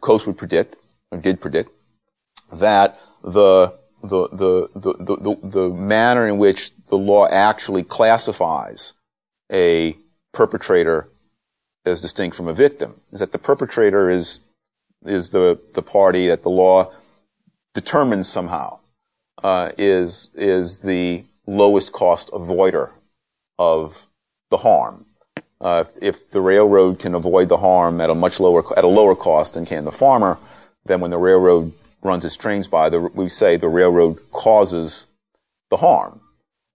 [0.00, 0.76] Coase would predict,
[1.10, 1.70] or did predict,
[2.52, 3.74] that the
[4.04, 8.92] the, the, the, the, the manner in which the law actually classifies
[9.50, 9.96] a
[10.32, 11.08] perpetrator
[11.86, 14.40] as distinct from a victim is that the perpetrator is,
[15.04, 16.90] is the, the party that the law
[17.74, 18.78] determines somehow
[19.42, 22.90] uh, is, is the lowest cost avoider
[23.58, 24.06] of
[24.50, 25.04] the harm.
[25.60, 29.14] Uh, if the railroad can avoid the harm at a much lower at a lower
[29.14, 30.38] cost than can the farmer,
[30.84, 31.72] then when the railroad
[32.04, 35.06] runs its trains by, the, we say the railroad causes
[35.70, 36.20] the harm.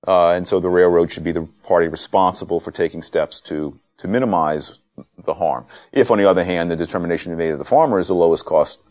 [0.08, 4.08] Uh, and so the railroad should be the party responsible for taking steps to, to
[4.08, 4.80] minimize
[5.24, 5.66] the harm.
[5.94, 8.82] If, on the other hand, the determination made that the farmer is the lowest cost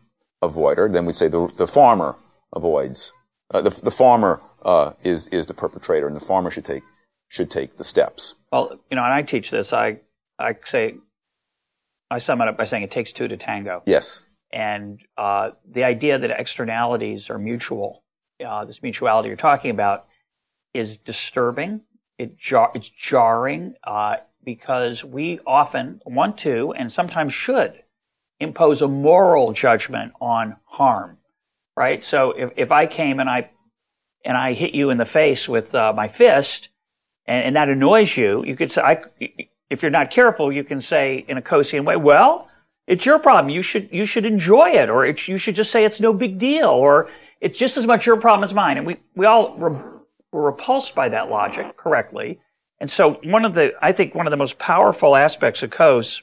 [0.43, 2.17] avoider, then we'd say the, the farmer
[2.55, 3.13] avoids,
[3.51, 6.83] uh, the, the farmer uh, is, is the perpetrator, and the farmer should take,
[7.29, 8.35] should take the steps.
[8.53, 10.01] Well, you know, and I teach this, I,
[10.39, 10.95] I say,
[12.11, 13.83] I sum it up by saying it takes two to tango.
[13.85, 14.28] Yes.
[14.51, 18.03] And uh, the idea that externalities are mutual,
[18.45, 20.07] uh, this mutuality you're talking about,
[20.73, 21.83] is disturbing.
[22.19, 27.83] It jar- it's jarring uh, because we often want to, and sometimes should,
[28.41, 31.19] impose a moral judgment on harm.
[31.77, 32.03] Right.
[32.03, 33.51] So if, if I came and I
[34.25, 36.71] and I hit you in the face with uh, my fist,
[37.27, 39.05] and, and, that annoys you, you could say, I,
[39.71, 42.48] if you're not careful, you can say in a Coasean way, well,
[42.89, 43.51] it's your problem.
[43.51, 46.71] You should, you should enjoy it, or you should just say it's no big deal,
[46.71, 48.79] or it's just as much your problem as mine.
[48.79, 49.79] And we, we all re-
[50.33, 52.41] were repulsed by that logic correctly.
[52.81, 56.23] And so one of the, I think one of the most powerful aspects of Coase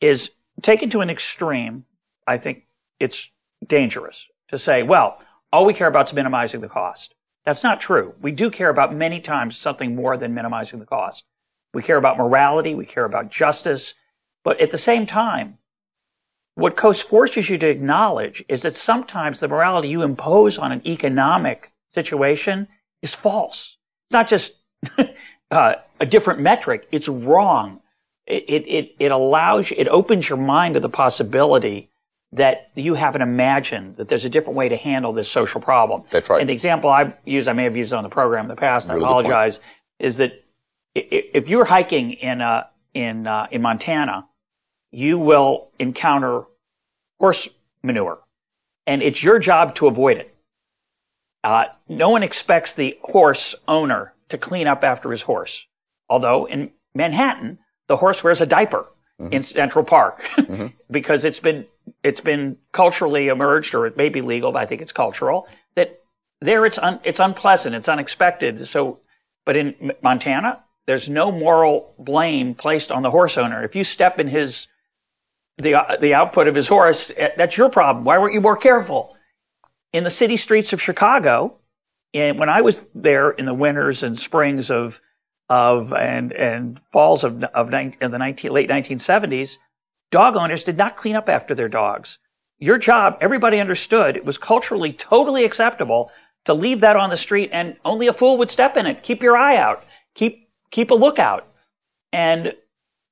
[0.00, 0.30] is
[0.60, 1.86] taken to an extreme.
[2.26, 2.64] I think
[3.00, 3.30] it's
[3.66, 7.14] dangerous to say, well, all we care about is minimizing the cost.
[7.46, 8.14] That's not true.
[8.20, 11.24] We do care about many times something more than minimizing the cost.
[11.72, 12.74] We care about morality.
[12.74, 13.94] We care about justice.
[14.44, 15.58] But at the same time,
[16.56, 20.80] what Coase forces you to acknowledge is that sometimes the morality you impose on an
[20.86, 22.66] economic situation
[23.02, 23.76] is false.
[24.08, 24.54] It's not just
[25.50, 26.88] uh, a different metric.
[26.90, 27.82] It's wrong.
[28.26, 31.90] It, it, it allows you, it opens your mind to the possibility
[32.32, 36.04] that you haven't imagined that there's a different way to handle this social problem.
[36.10, 36.40] That's right.
[36.40, 38.88] And the example I've used, I may have used on the program in the past,
[38.88, 39.60] and really I apologize,
[39.98, 40.42] is that
[40.94, 44.26] if you're hiking in, uh, in, uh, in Montana,
[44.90, 46.44] you will encounter
[47.18, 47.48] horse
[47.82, 48.18] manure,
[48.86, 50.34] and it's your job to avoid it.
[51.44, 55.66] Uh, no one expects the horse owner to clean up after his horse.
[56.08, 57.58] Although in Manhattan,
[57.88, 58.86] the horse wears a diaper
[59.20, 59.32] mm-hmm.
[59.32, 60.68] in Central Park mm-hmm.
[60.90, 61.66] because it's been
[62.02, 65.46] it's been culturally emerged, or it may be legal, but I think it's cultural.
[65.76, 66.00] That
[66.40, 68.66] there it's un, it's unpleasant, it's unexpected.
[68.66, 69.00] So,
[69.44, 73.64] but in Montana, there's no moral blame placed on the horse owner.
[73.64, 74.66] If you step in his
[75.58, 78.04] the, the output of his horse, eh, that's your problem.
[78.04, 79.16] Why weren't you more careful?
[79.92, 81.58] In the city streets of Chicago,
[82.12, 85.00] and when I was there in the winters and springs of,
[85.48, 89.58] of, and, and falls of, of, in the 19, late 1970s,
[90.10, 92.18] dog owners did not clean up after their dogs.
[92.58, 96.10] Your job, everybody understood it was culturally totally acceptable
[96.46, 99.02] to leave that on the street and only a fool would step in it.
[99.02, 99.84] Keep your eye out.
[100.14, 101.46] Keep, keep a lookout.
[102.12, 102.54] And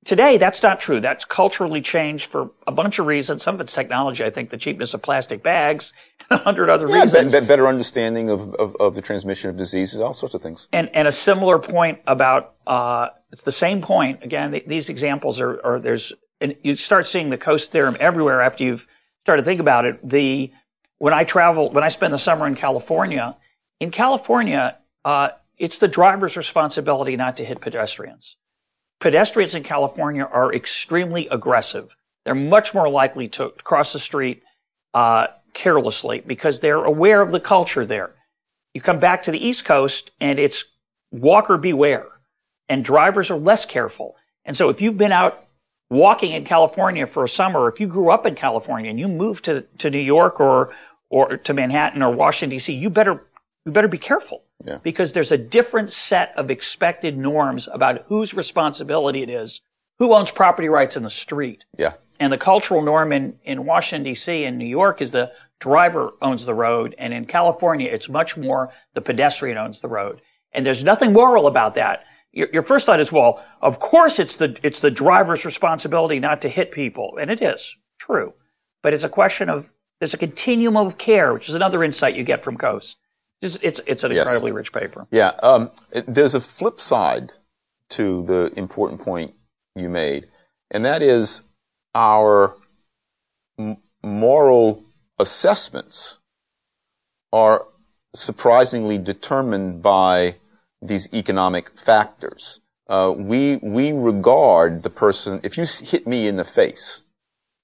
[0.04, 1.00] Today, that's not true.
[1.00, 3.42] That's culturally changed for a bunch of reasons.
[3.42, 4.22] Some of it's technology.
[4.22, 5.94] I think the cheapness of plastic bags,
[6.28, 7.32] and a hundred other yeah, reasons.
[7.32, 10.68] Be- better understanding of, of, of, the transmission of diseases, all sorts of things.
[10.72, 14.22] And, and a similar point about, uh, it's the same point.
[14.22, 18.42] Again, th- these examples are, are, there's, and you start seeing the Coase theorem everywhere
[18.42, 18.86] after you've
[19.22, 20.06] started to think about it.
[20.06, 20.52] The,
[20.98, 23.38] when I travel, when I spend the summer in California,
[23.80, 28.36] in California, uh, it's the driver's responsibility not to hit pedestrians
[29.00, 31.94] pedestrians in California are extremely aggressive.
[32.24, 34.42] They're much more likely to cross the street
[34.94, 38.14] uh, carelessly because they're aware of the culture there.
[38.72, 40.64] You come back to the East Coast and it's
[41.12, 42.08] walker beware,
[42.68, 44.16] and drivers are less careful.
[44.44, 45.44] And so if you've been out
[45.90, 49.44] walking in California for a summer, if you grew up in California and you moved
[49.44, 50.74] to, to New York or
[51.10, 53.24] or to Manhattan or Washington D.C., you better
[53.64, 54.78] you better be careful Yeah.
[54.82, 59.60] because there's a different set of expected norms about whose responsibility it is,
[59.98, 61.64] who owns property rights in the street.
[61.76, 61.94] Yeah.
[62.20, 64.44] And the cultural norm in, in Washington, D.C.
[64.44, 66.94] and New York is the driver owns the road.
[66.98, 70.20] And in California, it's much more the pedestrian owns the road.
[70.52, 72.04] And there's nothing moral about that.
[72.32, 76.42] Your, your first thought is, well, of course it's the, it's the driver's responsibility not
[76.42, 77.18] to hit people.
[77.20, 78.34] And it is true.
[78.82, 82.24] But it's a question of, there's a continuum of care, which is another insight you
[82.24, 82.94] get from Coase.
[83.44, 84.26] It's, it's, it's an Yes.
[84.26, 85.06] incredibly rich paper.
[85.10, 85.32] Yeah.
[85.42, 85.70] Um,
[86.06, 87.32] there's a flip side
[87.90, 89.32] to the important point
[89.76, 90.26] you made,
[90.70, 91.42] and that is
[91.94, 92.56] our
[93.58, 94.82] m- moral
[95.18, 96.18] assessments
[97.32, 97.66] are
[98.14, 100.36] surprisingly determined by
[100.80, 102.60] these economic factors.
[102.88, 105.40] Uh, we we regard the person.
[105.42, 107.02] If you hit me in the face,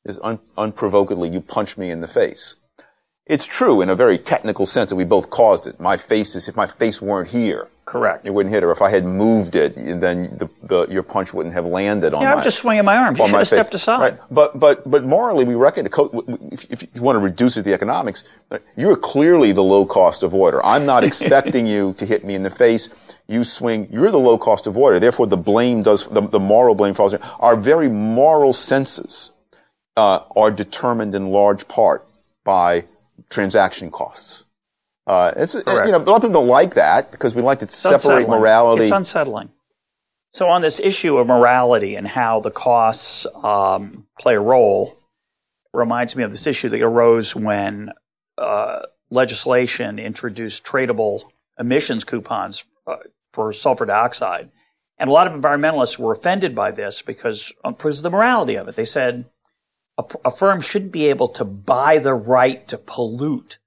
[0.05, 2.57] is un, unprovokedly you punch me in the face.
[3.31, 5.79] It's true in a very technical sense that we both caused it.
[5.79, 8.27] My face is if my face weren't here, Correct.
[8.27, 8.73] it wouldn't hit her.
[8.73, 12.31] If I had moved it, then the, the, your punch wouldn't have landed on Yeah,
[12.31, 12.39] my.
[12.39, 13.17] I'm just swinging my arm.
[13.17, 13.61] You should have face.
[13.61, 14.01] stepped aside.
[14.01, 14.19] Right.
[14.33, 17.73] But but but morally, we reckon if, if you want to reduce it to the
[17.73, 18.25] economics,
[18.77, 20.61] you are clearly the low cost avoider.
[20.65, 22.89] I'm not expecting you to hit me in the face.
[23.29, 23.87] You swing.
[23.93, 24.99] You're the low cost avoider.
[24.99, 27.13] Therefore, the blame does the, the moral blame falls.
[27.13, 27.21] you.
[27.39, 29.31] Our very moral senses
[29.97, 32.09] uh, are determined in large part
[32.43, 32.87] by
[33.31, 34.45] transaction costs.
[35.07, 35.87] Uh, it's Correct.
[35.87, 37.95] you know a lot of people don't like that because we like to It's separate
[38.19, 38.29] unsettling.
[38.29, 38.83] morality.
[38.85, 39.51] It's unsettling.
[40.33, 44.97] So on this issue of morality and how the costs um, play a role,
[45.73, 47.93] reminds me of this issue that arose when
[48.39, 51.23] uh, legislation introduced tradable
[51.59, 52.97] emissions coupons uh,
[53.33, 54.51] for sulfur dioxide.
[54.99, 58.55] And a lot of environmentalists were offended by this because, um, because of the morality
[58.57, 58.77] of it.
[58.77, 59.25] They said
[60.01, 63.59] a, a firm shouldn't be able to buy the right to pollute.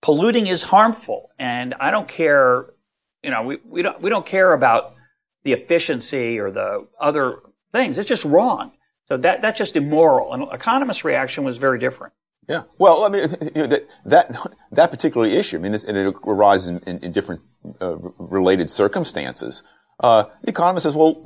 [0.00, 2.66] Polluting is harmful, and I don't care.
[3.22, 4.94] You know, we, we don't we don't care about
[5.42, 7.40] the efficiency or the other
[7.72, 7.98] things.
[7.98, 8.72] It's just wrong.
[9.08, 10.32] So that that's just immoral.
[10.32, 12.14] And economists' reaction was very different.
[12.48, 12.62] Yeah.
[12.78, 13.22] Well, I mean,
[13.54, 16.98] you know, that, that, that particular issue, I mean, this, and it arises in, in,
[17.04, 17.42] in different
[17.80, 19.62] uh, related circumstances.
[20.00, 21.20] Uh, the economist says, well,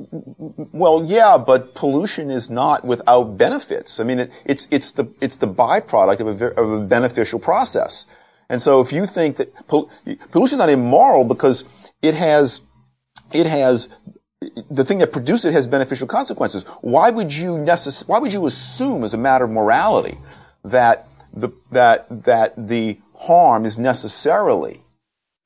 [0.73, 4.01] well, yeah, but pollution is not without benefits.
[4.01, 8.07] I mean, it, it's, it's the, it's the byproduct of a, of a beneficial process.
[8.49, 9.91] And so if you think that pol-
[10.33, 11.65] pollution is not immoral because
[12.03, 12.63] it has,
[13.33, 13.89] it has
[14.71, 16.65] the thing that produced it has beneficial consequences.
[16.81, 20.19] Why would you necess- Why would you assume, as a matter of morality,
[20.65, 24.81] that the that that the harm is necessarily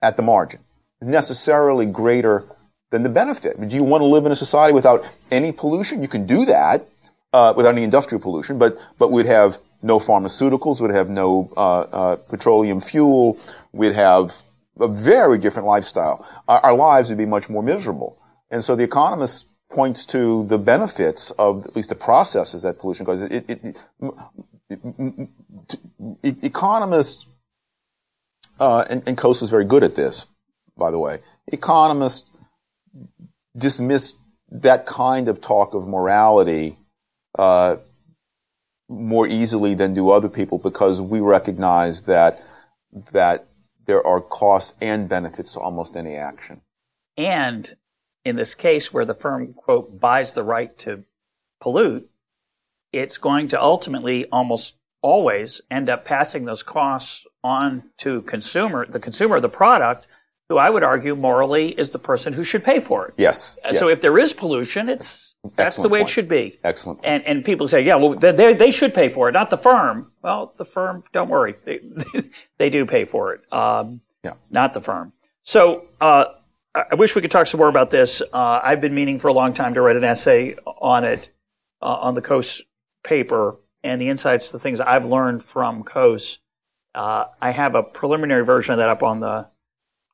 [0.02, 0.60] at the margin,
[1.00, 2.44] necessarily greater
[2.90, 3.60] than the benefit?
[3.68, 6.02] Do you want to live in a society without any pollution?
[6.02, 6.86] You can do that
[7.32, 11.80] uh, without any industrial pollution, but but we'd have no pharmaceuticals, we'd have no uh,
[11.80, 13.38] uh, petroleum fuel,
[13.72, 14.42] we'd have
[14.80, 16.26] a very different lifestyle.
[16.48, 18.18] Our, our lives would be much more miserable.
[18.50, 23.04] And so the economist points to the benefits of at least the processes that pollution
[23.04, 23.30] causes.
[23.30, 23.76] It, it,
[26.22, 27.26] it, economists,
[28.58, 30.26] uh, and, and Coase was very good at this,
[30.76, 31.20] by the way.
[31.48, 32.30] Economists
[33.56, 34.14] dismiss
[34.50, 36.76] that kind of talk of morality
[37.38, 37.76] uh,
[38.88, 42.42] more easily than do other people because we recognize that
[43.12, 43.44] that
[43.86, 46.60] there are costs and benefits to almost any action.
[47.16, 47.74] And
[48.24, 51.04] in this case where the firm, quote, buys the right to
[51.60, 52.08] pollute,
[52.92, 59.00] it's going to ultimately almost always end up passing those costs on to consumer, the
[59.00, 60.06] consumer of the product,
[60.48, 63.14] who I would argue morally is the person who should pay for it.
[63.18, 63.58] Yes.
[63.72, 66.10] So if there is pollution, it's that's the way point.
[66.10, 66.58] it should be.
[66.64, 67.00] Excellent.
[67.04, 70.12] And and people say, yeah, well, they they, should pay for it, not the firm.
[70.22, 71.80] Well, the firm, don't worry, they
[72.58, 73.52] they do pay for it.
[73.52, 74.34] Um, Yeah.
[74.50, 75.12] not the firm.
[75.42, 76.24] So uh,
[76.74, 78.22] I I wish we could talk some more about this.
[78.32, 81.28] Uh, I've been meaning for a long time to write an essay on it
[81.82, 82.62] uh, on the Coase
[83.04, 86.38] paper and the insights, the things I've learned from Coase.
[86.94, 89.48] Uh, I have a preliminary version of that up on the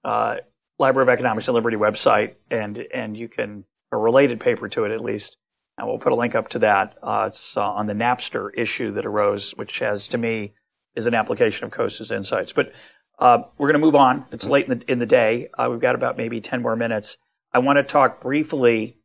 [0.04, 0.36] uh,
[0.78, 4.92] Library of Economics and Liberty website, and and you can a related paper to it
[4.92, 5.36] at least.
[5.76, 6.96] And we'll put a link up to that.
[7.02, 10.54] Uh, it's uh, on the Napster issue that arose, which has to me
[10.94, 12.52] is an application of Coase's insights.
[12.52, 12.72] But
[13.18, 14.24] uh, we're going to move on.
[14.30, 15.48] It's late in the in the day.
[15.56, 17.16] Uh, we've got about maybe ten more minutes.
[17.52, 18.98] I want to talk briefly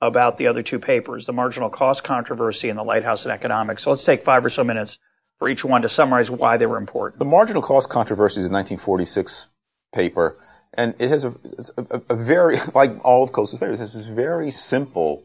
[0.00, 3.82] about the other two papers, the marginal cost controversy and the lighthouse in economics.
[3.82, 4.98] So let's take five or so minutes
[5.38, 7.18] for each one to summarize why they were important.
[7.18, 9.48] The marginal cost controversy is a 1946
[9.92, 10.36] paper,
[10.74, 11.34] and it has a,
[11.76, 15.24] a, a very, like all of Coase's papers, it has this very simple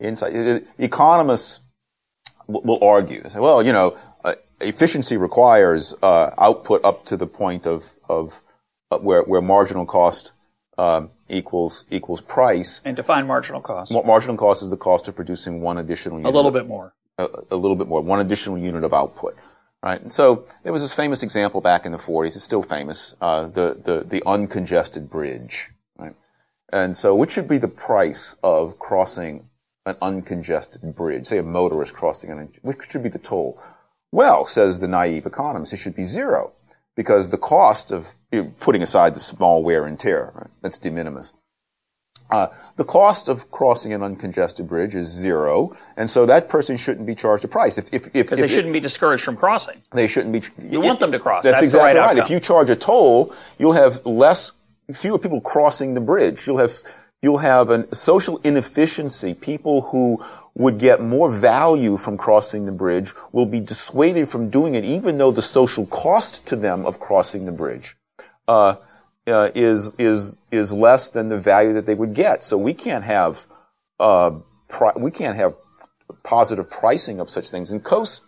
[0.00, 0.34] insight.
[0.34, 1.60] It, economists
[2.46, 7.26] will, will argue, say, well, you know, uh, efficiency requires uh, output up to the
[7.26, 8.40] point of, of
[8.90, 10.32] uh, where, where marginal cost
[10.78, 12.80] um, equals equals price.
[12.84, 13.92] And define marginal cost.
[13.92, 16.32] Marginal cost is the cost of producing one additional unit.
[16.32, 16.94] A little bit more.
[17.18, 19.36] A, a, little bit more, one additional unit of output.
[19.82, 20.00] Right.
[20.00, 22.36] And so there was this famous example back in the 40s.
[22.36, 23.16] It's still famous.
[23.20, 25.70] Uh, the, the, the uncongested bridge.
[25.98, 26.14] Right.
[26.72, 29.48] And so what should be the price of crossing
[29.84, 31.26] an uncongested bridge?
[31.26, 33.60] Say a motorist crossing an, which should be the toll?
[34.12, 36.52] Well, says the naive economist, it should be zero
[36.94, 38.08] because the cost of
[38.60, 40.50] putting aside the small wear and tear, right?
[40.60, 41.32] that's de minimis.
[42.30, 47.06] Uh, the cost of crossing an uncongested bridge is zero, and so that person shouldn't
[47.06, 47.78] be charged a price.
[47.78, 49.82] If, if, if, if they shouldn't be discouraged from crossing.
[49.92, 50.42] They shouldn't be.
[50.70, 51.44] You want them to cross.
[51.44, 52.16] That's, that's exactly right.
[52.16, 52.18] right.
[52.18, 54.52] If you charge a toll, you'll have less,
[54.92, 56.46] fewer people crossing the bridge.
[56.46, 56.72] You'll have,
[57.20, 59.34] you'll have a social inefficiency.
[59.34, 64.74] People who would get more value from crossing the bridge will be dissuaded from doing
[64.74, 67.96] it, even though the social cost to them of crossing the bridge
[68.48, 68.76] uh,
[69.26, 72.42] uh, is is is less than the value that they would get.
[72.42, 73.46] So we can't have
[74.00, 75.54] uh, pri- we can't have
[76.22, 77.70] positive pricing of such things.
[77.70, 78.20] And Coase,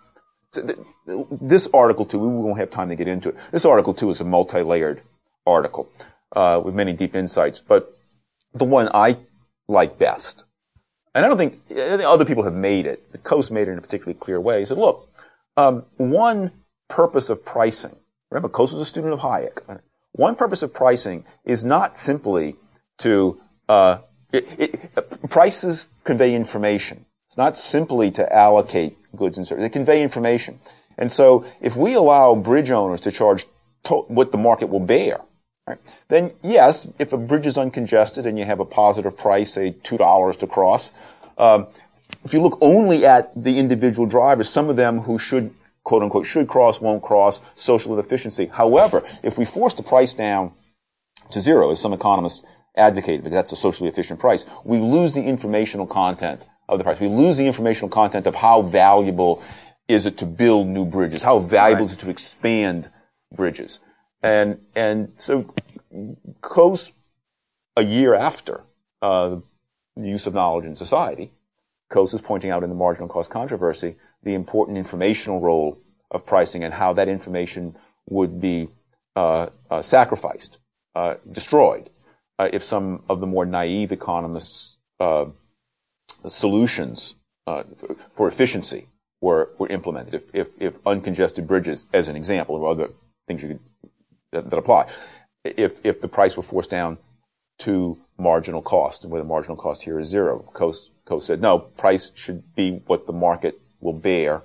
[1.40, 3.36] this article too, we won't have time to get into it.
[3.50, 5.00] This article too is a multi-layered
[5.46, 5.88] article
[6.32, 7.96] uh, with many deep insights, but
[8.54, 9.16] the one I
[9.68, 10.44] like best,
[11.14, 11.60] and I don't think
[12.04, 14.60] other people have made it, but Coase made it in a particularly clear way.
[14.60, 15.08] He said, look,
[15.56, 16.50] um, one
[16.88, 17.96] purpose of pricing.
[18.30, 19.80] Remember, Coase was a student of Hayek.
[20.16, 22.56] One purpose of pricing is not simply
[22.98, 23.98] to uh,
[24.32, 27.04] it, it, prices convey information.
[27.26, 29.64] It's not simply to allocate goods and services.
[29.64, 30.60] They convey information.
[30.96, 33.44] And so if we allow bridge owners to charge
[33.84, 35.18] to- what the market will bear,
[35.66, 39.72] right, then yes, if a bridge is uncongested and you have a positive price, say
[39.72, 40.92] $2 to cross,
[41.38, 41.66] um,
[42.24, 45.52] if you look only at the individual drivers, some of them who should
[45.84, 48.46] quote unquote should cross, won't cross, social inefficiency.
[48.46, 50.52] However, if we force the price down
[51.30, 52.44] to zero, as some economists
[52.76, 56.98] advocate, because that's a socially efficient price, we lose the informational content of the price.
[56.98, 59.42] We lose the informational content of how valuable
[59.86, 61.22] is it to build new bridges?
[61.22, 61.90] How valuable right.
[61.90, 62.88] is it to expand
[63.32, 63.80] bridges?
[64.22, 65.54] And, and so
[66.40, 66.92] Coase,
[67.76, 68.62] a year after,
[69.02, 69.36] uh,
[69.96, 71.30] the use of knowledge in society,
[71.90, 75.78] Coase is pointing out in the marginal cost controversy the important informational role
[76.10, 77.76] of pricing and how that information
[78.08, 78.68] would be
[79.16, 80.58] uh, uh, sacrificed,
[80.94, 81.90] uh, destroyed,
[82.38, 85.26] uh, if some of the more naive economists' uh,
[86.26, 87.14] solutions
[87.46, 87.62] uh,
[88.12, 88.86] for efficiency
[89.20, 90.14] were, were implemented.
[90.14, 92.88] If, if, if, uncongested bridges, as an example, or other
[93.28, 93.60] things could,
[94.32, 94.90] that, that apply,
[95.44, 96.98] if, if the price were forced down
[97.58, 101.58] to marginal cost, and where the marginal cost here is zero, Coase, Coase said, no,
[101.58, 104.42] price should be what the market will bear.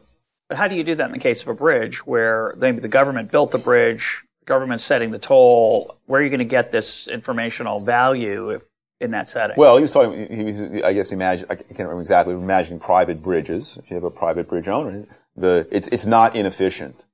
[0.50, 2.88] But how do you do that in the case of a bridge where maybe the
[2.88, 5.98] government built the bridge, the government's setting the toll?
[6.06, 8.64] Where are you going to get this informational value if
[9.00, 9.56] in that setting?
[9.58, 10.36] Well, he was talking.
[10.36, 11.48] He was, I guess, imagine.
[11.50, 12.34] I can't remember exactly.
[12.34, 13.78] Imagining private bridges.
[13.78, 17.06] If you have a private bridge owner, the it's it's not inefficient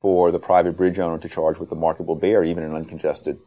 [0.00, 3.38] for the private bridge owner to charge what the market will bear, even in uncongested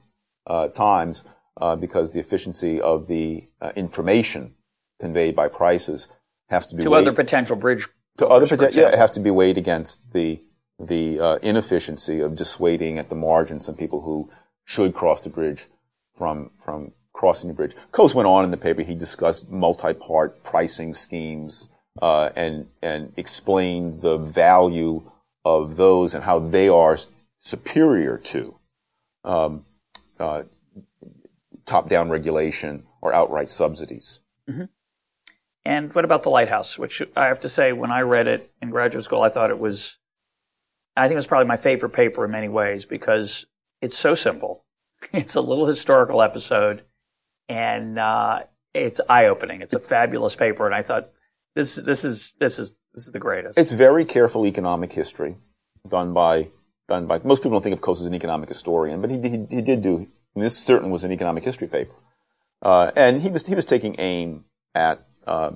[0.45, 1.23] uh, times,
[1.57, 4.55] uh, because the efficiency of the uh, information
[4.99, 6.07] conveyed by prices
[6.49, 9.31] has to be to other potential bridge to other potential, yeah, it has to be
[9.31, 10.39] weighed against the
[10.79, 14.29] the uh, inefficiency of dissuading at the margin some people who
[14.63, 15.65] should cross the bridge
[16.15, 17.75] from from crossing the bridge.
[17.91, 18.83] Coase went on in the paper.
[18.83, 21.67] He discussed multi-part pricing schemes
[22.01, 25.09] uh, and and explained the value
[25.43, 26.97] of those and how they are
[27.39, 28.55] superior to
[29.23, 29.65] um,
[30.19, 30.43] uh,
[31.65, 34.21] top-down regulation or outright subsidies.
[34.49, 34.65] Mm-hmm.
[35.67, 36.79] And what about the lighthouse?
[36.79, 39.59] Which I have to say, when I read it in graduate school, I thought it
[39.59, 39.97] was,
[40.95, 43.45] I think it was probably my favorite paper in many ways because
[43.81, 44.63] it's so simple.
[45.13, 46.81] It's a little historical episode,
[47.47, 48.43] and uh,
[48.73, 49.61] it's eye opening.
[49.61, 51.09] It's a fabulous paper, and I thought
[51.53, 53.59] this this is this is this is the greatest.
[53.59, 55.35] It's very careful economic history
[55.87, 56.47] done by
[56.87, 59.45] done by most people don't think of Coase as an economic historian, but he he,
[59.51, 60.07] he did do.
[60.35, 61.93] this certainly was an economic history paper,
[62.63, 65.51] uh, and he was he was taking aim at uh,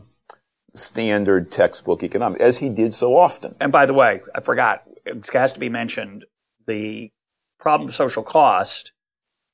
[0.74, 3.56] standard textbook economics, as he did so often.
[3.60, 6.26] And by the way, I forgot, it has to be mentioned,
[6.68, 7.12] the
[7.60, 8.92] problem of social cost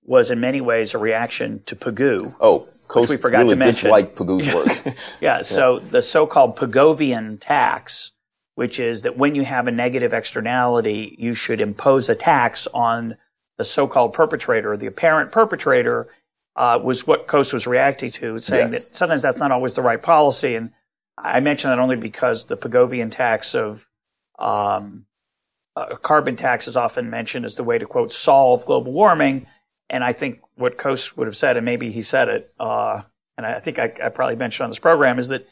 [0.03, 2.35] was in many ways a reaction to Pigou.
[2.39, 3.83] Oh, Coase we forgot really to mention.
[3.83, 4.53] disliked Pigou's
[4.85, 4.95] work.
[5.21, 5.89] yeah, so yeah.
[5.89, 8.11] the so-called Pigovian tax
[8.57, 13.15] which is that when you have a negative externality, you should impose a tax on
[13.59, 16.07] the so-called perpetrator, the apparent perpetrator,
[16.57, 18.87] uh, was what Coase was reacting to, saying yes.
[18.87, 20.55] that sometimes that's not always the right policy.
[20.55, 20.71] And
[21.17, 23.87] I mention that only because the Pigovian tax of
[24.39, 25.05] um,
[25.75, 29.45] a carbon tax is often mentioned as the way to quote solve global warming.
[29.89, 33.03] And I think what Coase would have said, and maybe he said it, uh,
[33.37, 35.47] and I think I, I probably mentioned on this program, is that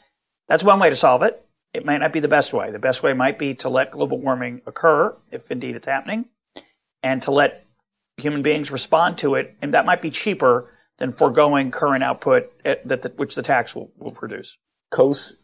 [0.48, 1.40] that's one way to solve it.
[1.72, 2.70] It might not be the best way.
[2.72, 6.26] The best way might be to let global warming occur, if indeed it's happening,
[7.02, 7.64] and to let
[8.16, 9.54] human beings respond to it.
[9.62, 10.68] And that might be cheaper
[10.98, 14.58] than foregoing current output at, that the, which the tax will, will produce.
[14.92, 15.36] Coase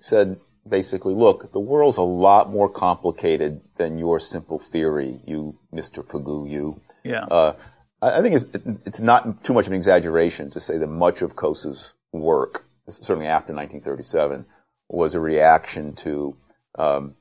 [0.00, 0.38] said
[0.68, 6.04] basically, look, the world's a lot more complicated than your simple theory, you Mr.
[6.04, 6.80] Pigou, you.
[7.04, 7.24] Yeah.
[7.24, 7.54] Uh,
[8.02, 8.46] I think it's,
[8.86, 13.26] it's not too much of an exaggeration to say that much of Coase's work, certainly
[13.26, 14.46] after 1937,
[14.88, 16.34] was a reaction to
[16.78, 17.14] um,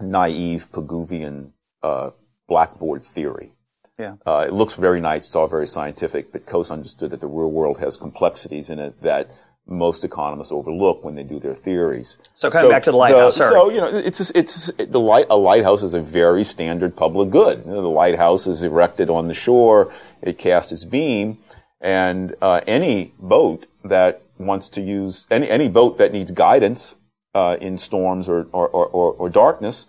[0.00, 1.52] naive Pigouvian
[1.82, 2.10] uh,
[2.48, 3.52] blackboard theory.
[3.98, 4.16] Yeah.
[4.24, 5.26] Uh, it looks very nice.
[5.26, 9.00] It's all very scientific, but Coase understood that the real world has complexities in it
[9.02, 9.30] that
[9.66, 12.18] most economists overlook when they do their theories.
[12.34, 15.26] So coming so back to the lighthouse, the, so you know, it's it's the light.
[15.30, 17.64] A lighthouse is a very standard public good.
[17.64, 19.92] You know, the lighthouse is erected on the shore.
[20.20, 21.38] It casts its beam,
[21.80, 26.96] and uh, any boat that wants to use any any boat that needs guidance
[27.34, 29.86] uh, in storms or or, or or, darkness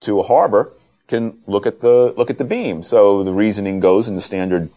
[0.00, 0.72] to a harbor
[1.12, 2.82] can look at the look at the beam.
[2.82, 4.70] So the reasoning goes in the standard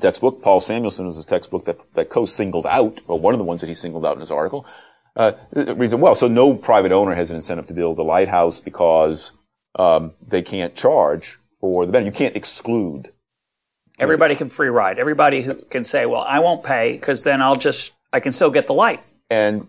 [0.00, 0.40] textbook.
[0.40, 3.60] Paul Samuelson is a textbook that that Coase singled out, or one of the ones
[3.60, 4.66] that he singled out in his article.
[5.14, 9.32] Uh, reason well, so no private owner has an incentive to build a lighthouse because
[9.74, 12.14] um, they can't charge for the benefit.
[12.14, 13.12] You can't exclude.
[13.98, 14.98] Everybody can free ride.
[14.98, 18.50] Everybody who can say, "Well, I won't pay because then I'll just I can still
[18.50, 19.68] get the light." And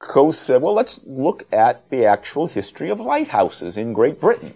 [0.00, 4.54] Coase said, "Well, let's look at the actual history of lighthouses in Great Britain."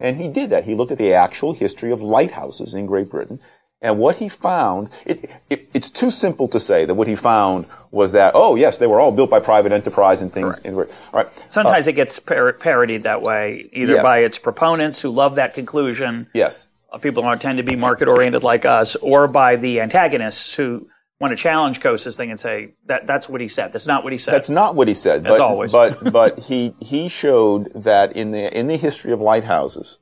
[0.00, 0.64] And he did that.
[0.64, 3.40] He looked at the actual history of lighthouses in Great Britain.
[3.80, 7.66] And what he found, it, it, it's too simple to say that what he found
[7.92, 10.60] was that, oh, yes, they were all built by private enterprise and things.
[10.64, 10.88] Right.
[11.12, 11.44] all right.
[11.48, 14.02] Sometimes uh, it gets par- parodied that way, either yes.
[14.02, 16.26] by its proponents who love that conclusion.
[16.34, 16.68] Yes.
[16.92, 20.88] Uh, people who tend to be market oriented like us, or by the antagonists who
[21.20, 23.72] want to challenge Coase's thing and say that that's what he said.
[23.72, 24.34] That's not what he said.
[24.34, 25.26] That's not what he said.
[25.26, 25.72] As but, always.
[25.72, 29.98] but but he he showed that in the in the history of lighthouses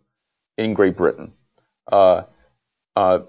[0.56, 1.32] in Great Britain,
[1.90, 2.24] uh,
[2.94, 3.20] uh,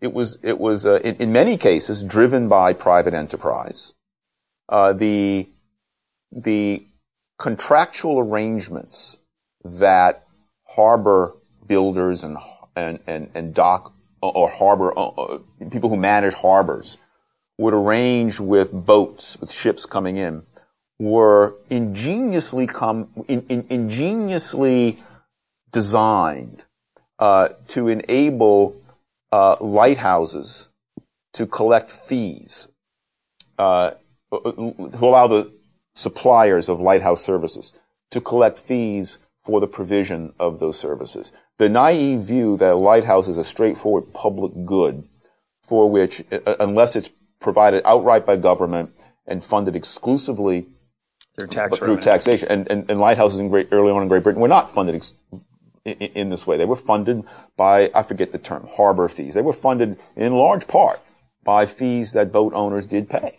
[0.00, 3.94] it was it was uh, in, in, many cases driven by private enterprise.
[4.68, 5.48] Uh, the
[6.32, 6.82] the
[7.38, 9.18] contractual arrangements
[9.64, 10.22] that
[10.68, 11.34] harbor
[11.66, 12.38] builders and
[12.74, 13.92] and and, and dock
[14.22, 15.38] or harbor uh, uh,
[15.70, 16.96] people who manage harbors
[17.58, 20.42] would arrange with boats, with ships coming in,
[20.98, 24.98] were ingeniously come, in, in, ingeniously
[25.72, 26.66] designed
[27.18, 28.76] uh, to enable
[29.32, 30.68] uh, lighthouses
[31.32, 32.68] to collect fees,
[33.58, 33.92] uh,
[34.32, 35.50] to allow the
[35.94, 37.72] suppliers of lighthouse services
[38.10, 41.32] to collect fees for the provision of those services.
[41.58, 45.06] The naive view that a lighthouse is a straightforward public good
[45.62, 47.10] for which, uh, unless it's
[47.44, 48.90] provided outright by government
[49.26, 50.66] and funded exclusively
[51.38, 52.48] through, tax through taxation.
[52.48, 55.14] And, and, and, lighthouses in great, early on in Great Britain were not funded ex-
[55.84, 56.56] in, in, this way.
[56.56, 57.22] They were funded
[57.56, 59.34] by, I forget the term, harbor fees.
[59.34, 61.00] They were funded in large part
[61.44, 63.38] by fees that boat owners did pay.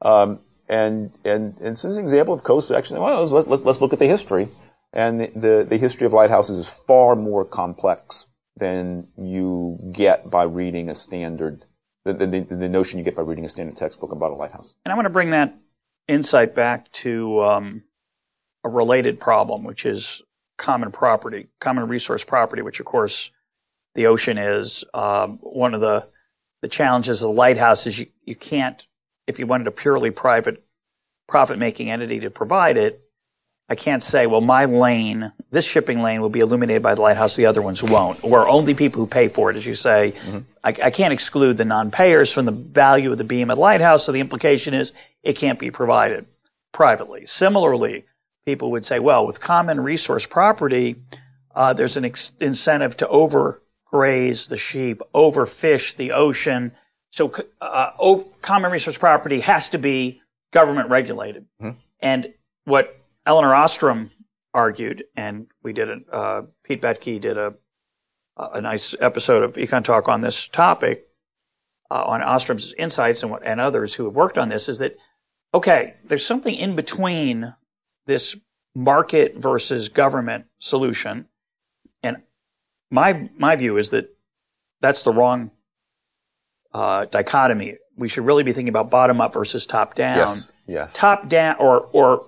[0.00, 2.98] Um, and, and, and so this is an example of coast action.
[2.98, 4.48] Well, let's, let's, let's look at the history.
[4.92, 8.26] And the, the, the history of lighthouses is far more complex
[8.56, 11.64] than you get by reading a standard
[12.04, 14.76] the, the, the, notion you get by reading a standard textbook about a lighthouse.
[14.84, 15.54] And I want to bring that
[16.08, 17.84] insight back to um,
[18.64, 20.22] a related problem, which is
[20.58, 23.30] common property, common resource property, which of course
[23.94, 24.84] the ocean is.
[24.94, 26.06] Um, one of the
[26.62, 28.86] the challenges of the lighthouse is you, you can't,
[29.26, 30.64] if you wanted a purely private
[31.28, 33.02] profit making entity to provide it,
[33.68, 37.36] I can't say, well, my lane, this shipping lane will be illuminated by the lighthouse,
[37.36, 38.22] the other ones won't.
[38.22, 40.12] Or only people who pay for it, as you say.
[40.12, 40.38] Mm-hmm.
[40.62, 44.04] I, I, can't exclude the non-payers from the value of the beam at the lighthouse,
[44.04, 44.92] so the implication is
[45.22, 46.26] it can't be provided
[46.72, 47.24] privately.
[47.26, 48.04] Similarly,
[48.44, 50.96] people would say, well, with common resource property,
[51.54, 56.72] uh, there's an ex- incentive to overgraze the sheep, overfish the ocean.
[57.10, 61.46] So uh, over, common resource property has to be government regulated.
[61.60, 61.78] Mm-hmm.
[62.00, 62.34] And
[62.64, 62.96] what
[63.26, 64.10] Elinor Ostrom
[64.54, 67.54] argued, and we did a, uh, Pete Boettke did a,
[68.36, 71.06] a nice episode of Econ Talk on this topic,
[71.90, 74.96] uh, on Ostrom's insights and, and others who have worked on this, is that,
[75.54, 77.54] okay, there's something in between
[78.06, 78.36] this
[78.74, 81.26] market versus government solution.
[82.02, 82.22] And
[82.90, 84.14] my my view is that
[84.80, 85.50] that's the wrong
[86.72, 87.76] uh, dichotomy.
[87.96, 90.18] We should really be thinking about bottom up versus top down.
[90.18, 90.52] Yes.
[90.66, 90.92] Yes.
[90.94, 92.26] Top down, or or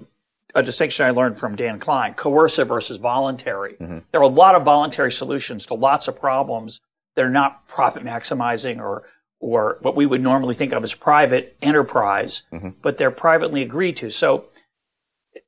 [0.55, 3.75] a distinction I learned from Dan Klein: coercive versus voluntary.
[3.75, 3.99] Mm-hmm.
[4.13, 6.81] There are a lot of voluntary solutions to lots of problems.
[7.17, 9.05] They're not profit maximizing or
[9.41, 12.71] or what we would normally think of as private enterprise, Mm-hmm.
[12.83, 14.11] but they're privately agreed to.
[14.11, 14.47] So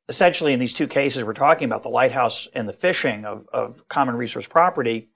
[0.09, 3.89] essentially in these two cases we're talking about, the lighthouse and the fishing of, of
[3.89, 5.09] common resource property,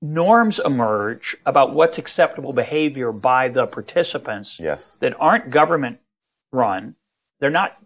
[0.00, 4.96] norms emerge about what's acceptable behavior by the participants Yes.
[5.00, 5.98] that aren't government
[6.52, 6.96] run.
[7.40, 7.78] They're not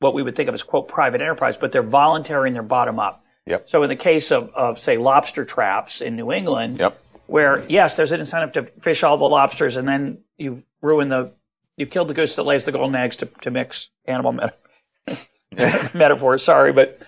[0.00, 2.98] what we would think of as quote private enterprise, but they're voluntary and they're bottom
[2.98, 3.24] up.
[3.46, 3.70] Yep.
[3.70, 7.00] So in the case of, of say lobster traps in New England, Yep.
[7.26, 11.32] where yes, there's an incentive to fish all the lobsters, and then you ruin the,
[11.76, 14.54] you've killed the goose that lays the golden eggs to, to mix animal meta-
[15.94, 16.42] metaphors.
[16.42, 17.00] Sorry, but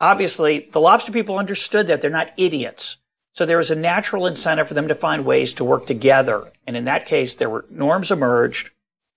[0.00, 2.96] obviously the lobster people understood that they're not idiots.
[3.32, 6.50] So there was a natural incentive for them to find ways to work together.
[6.66, 8.70] And in that case, there were norms emerged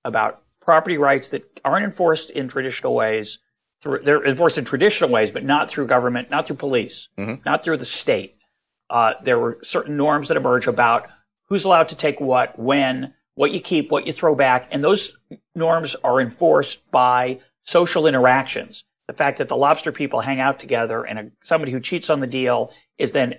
[0.05, 3.39] about property rights that aren't enforced in traditional ways.
[3.81, 7.09] Through, they're enforced in traditional ways, but not through government, not through police,
[7.45, 8.37] not through the state.
[8.89, 11.07] Uh, there were certain norms that emerge about
[11.49, 15.17] who's allowed to take what, when, what you keep, what you throw back, and those
[15.53, 18.83] norms are enforced by social interactions.
[19.07, 22.21] The fact that the lobster people hang out together and a, somebody who cheats on
[22.21, 23.35] the deal is then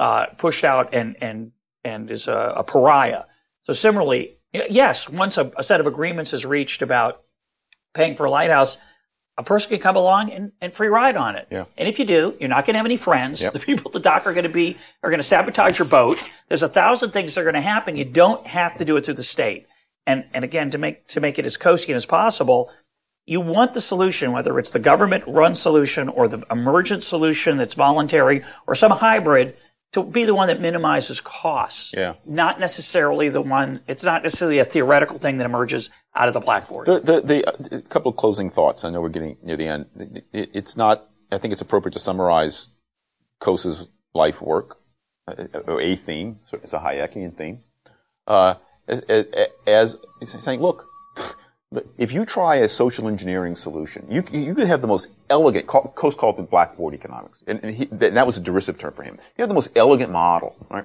[0.00, 1.52] uh, pushed out and and
[1.84, 3.22] and is a, a pariah.
[3.62, 7.22] So similarly, yes, once a, a set of agreements is reached about
[7.94, 8.78] paying for a lighthouse,
[9.38, 11.46] a person can come along and, and free ride on it.
[11.50, 11.66] Yeah.
[11.76, 13.42] And if you do, you're not going to have any friends.
[13.42, 13.52] Yep.
[13.52, 16.18] The people at the dock are going to be are going to sabotage your boat.
[16.48, 17.96] There's a thousand things that are going to happen.
[17.96, 19.66] You don't have to do it through the state.
[20.06, 22.70] And and again, to make to make it as Coasean as possible,
[23.26, 27.74] you want the solution, whether it's the government run solution or the emergent solution that's
[27.74, 29.56] voluntary or some hybrid,
[29.96, 31.92] to be the one that minimizes costs.
[31.96, 32.14] Yeah.
[32.26, 36.40] Not necessarily the one, it's not necessarily a theoretical thing that emerges out of the
[36.40, 36.86] blackboard.
[36.86, 38.84] The, the, the, uh, a couple of closing thoughts.
[38.84, 39.86] I know we're getting near the end.
[39.98, 42.68] It- it- it's not, I think it's appropriate to summarize
[43.40, 44.78] Coase's life work,
[45.28, 45.34] uh,
[45.66, 46.38] or a theme.
[46.52, 47.60] It's a Hayekian theme.
[48.26, 48.54] Uh,
[48.88, 49.00] as,
[49.66, 50.86] as, as saying, look,
[51.98, 56.16] if you try a social engineering solution, you, you could have the most elegant, Coase
[56.16, 59.18] called it blackboard economics, and, and, he, and that was a derisive term for him.
[59.36, 60.84] You have the most elegant model, right?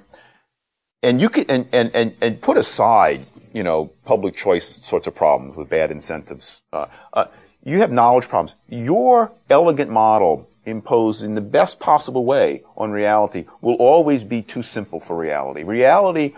[1.04, 3.22] and you could and, and, and, and put aside
[3.54, 7.26] you know public choice sorts of problems with bad incentives uh, uh,
[7.64, 13.46] you have knowledge problems your elegant model imposed in the best possible way on reality
[13.62, 16.34] will always be too simple for reality reality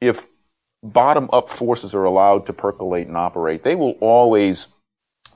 [0.00, 0.26] if
[0.82, 4.68] bottom up forces are allowed to percolate and operate they will always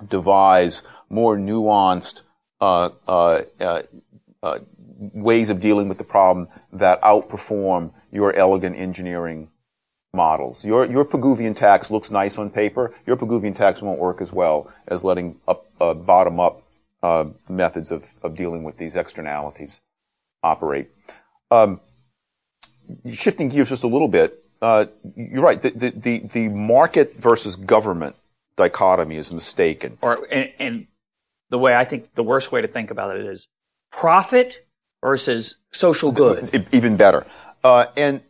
[0.09, 2.23] devise more nuanced
[2.61, 3.83] uh, uh, uh,
[4.43, 4.59] uh,
[5.13, 9.49] ways of dealing with the problem that outperform your elegant engineering
[10.15, 10.65] models.
[10.65, 12.95] Your your Pigouvian tax looks nice on paper.
[13.07, 16.63] Your Pigouvian tax won't work as well as letting up uh, bottom up
[17.03, 19.81] uh, methods of, of dealing with these externalities
[20.43, 20.89] operate.
[21.51, 21.81] Um,
[23.13, 24.87] shifting gears just a little bit, uh,
[25.17, 25.61] you're right.
[25.61, 28.15] The, the, the, market versus government
[28.57, 29.99] dichotomy is mistaken.
[30.01, 30.87] or and, and
[31.51, 33.49] the way I think the worst way to think about it is
[33.91, 34.65] profit
[35.03, 36.67] versus social good.
[36.73, 37.27] Even better.
[37.65, 38.23] Uh, and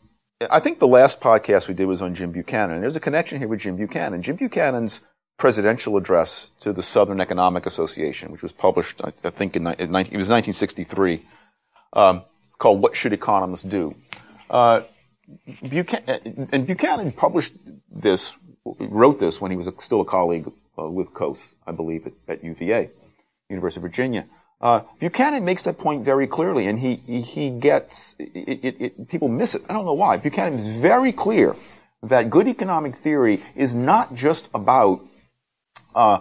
[0.51, 2.81] I think the last podcast we did was on Jim Buchanan.
[2.81, 4.23] There's a connection here with Jim Buchanan.
[4.23, 5.01] Jim Buchanan's
[5.39, 9.93] presidential address to the Southern Economic Association, which was published, I, I think, in, in
[9.93, 11.21] 19, it was 1963,
[11.93, 12.23] um,
[12.59, 13.95] called "What Should Economists Do."
[14.49, 14.83] Uh,
[15.69, 17.55] Buchanan, and Buchanan published
[17.91, 22.13] this, wrote this when he was still a colleague uh, with Coase, I believe, at,
[22.29, 22.91] at UVA,
[23.49, 24.27] University of Virginia.
[24.61, 29.09] Uh, Buchanan makes that point very clearly, and he he, he gets it, it, it,
[29.09, 29.63] people miss it.
[29.69, 30.19] I don't know why.
[30.19, 31.57] Buchanan is very clear
[32.03, 35.01] that good economic theory is not just about
[35.95, 36.21] uh,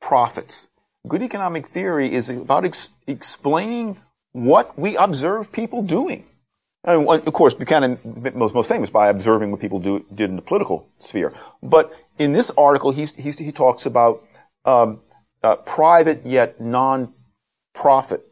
[0.00, 0.68] profits.
[1.08, 3.96] Good economic theory is about ex- explaining
[4.30, 6.24] what we observe people doing.
[6.84, 7.98] And of course, Buchanan
[8.34, 11.32] most most famous by observing what people do did in the political sphere.
[11.62, 14.22] But in this article, he's, he's, he talks about
[14.64, 15.00] um,
[15.44, 18.22] uh, private yet non-profit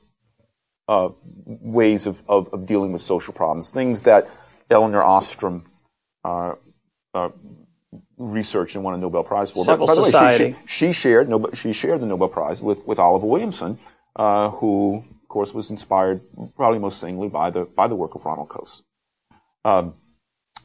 [0.88, 1.10] uh,
[1.46, 4.28] ways of, of, of dealing with social problems, things that
[4.68, 5.64] Elinor Ostrom
[6.24, 6.54] uh,
[7.14, 7.28] uh,
[8.18, 9.64] researched and won a Nobel Prize for.
[9.64, 10.56] Civil by, by the way, society.
[10.66, 13.78] she, she shared she shared the Nobel Prize with, with Oliver Williamson,
[14.16, 16.20] uh, who course was inspired
[16.56, 18.82] probably most singly by the by the work of Ronald Coase.
[19.64, 19.94] Um,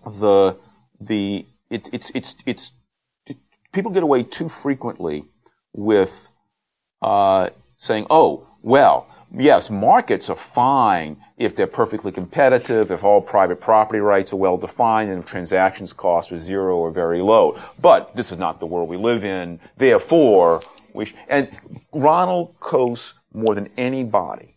[0.06, 0.58] the
[1.00, 2.74] the it, it's it's it's
[3.72, 5.24] people get away too frequently
[5.74, 6.30] with
[7.02, 13.60] uh, saying, oh, well, yes, markets are fine if they're perfectly competitive, if all private
[13.60, 17.60] property rights are well defined, and if transactions costs are zero or very low.
[17.80, 19.60] But this is not the world we live in.
[19.78, 20.62] Therefore,
[20.94, 21.50] we, sh- and
[21.92, 24.55] Ronald Coase, more than anybody,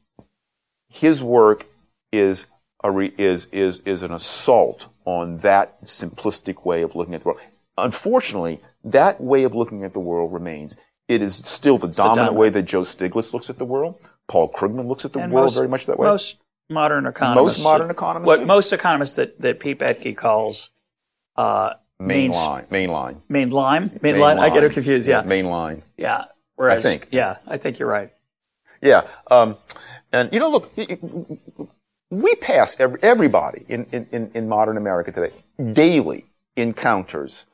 [1.01, 1.67] his work
[2.13, 2.47] is
[2.83, 7.29] a re, is, is, is an assault on that simplistic way of looking at the
[7.29, 7.41] world.
[7.77, 10.77] Unfortunately, that way of looking at the world remains.
[11.09, 12.37] It is still the dominant dominant.
[12.37, 13.99] way that Joe Stiglitz looks at the world.
[14.27, 16.07] Paul Krugman looks at the And world most- very much that way.
[16.09, 16.37] Most
[16.69, 17.59] modern economists.
[17.59, 18.47] Most modern economists What do.
[18.47, 20.71] most economists that, that Pete Boettke calls
[21.37, 24.39] uh, main, Mainline, mainline, main line, main, line.
[24.39, 25.09] I get it confused.
[25.09, 25.83] Yeah, mainline.
[25.97, 26.25] yeah.
[26.57, 27.09] Whereas, I think.
[27.11, 28.11] Yeah, I think you're right.
[28.83, 29.57] Yeah, um,
[30.13, 30.73] and you know, look,
[32.11, 35.33] we pass every, everybody in, in, in modern America today
[35.73, 36.25] daily
[36.57, 37.47] encounters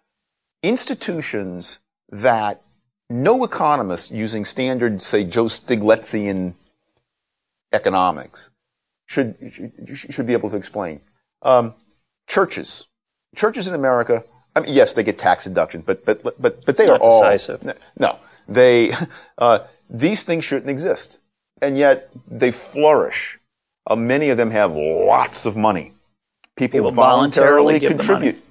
[0.62, 1.78] institutions
[2.10, 2.62] that
[3.10, 6.55] no economist using standard, say, Joe Stiglitzian
[7.72, 8.51] economics
[9.06, 11.01] should should, should be able to explain.
[11.43, 11.74] Um,
[12.26, 12.86] churches,
[13.36, 14.24] churches in America.
[14.56, 17.62] I mean, yes, they get tax deductions, but but but but they are all decisive.
[17.98, 18.18] no,
[18.48, 18.93] they
[19.39, 19.60] uh,
[19.90, 21.18] these things shouldn't exist,
[21.62, 23.39] and yet they flourish.
[23.86, 25.93] Uh, many of them have lots of money.
[26.56, 28.44] People, People voluntarily voluntarily, the contribute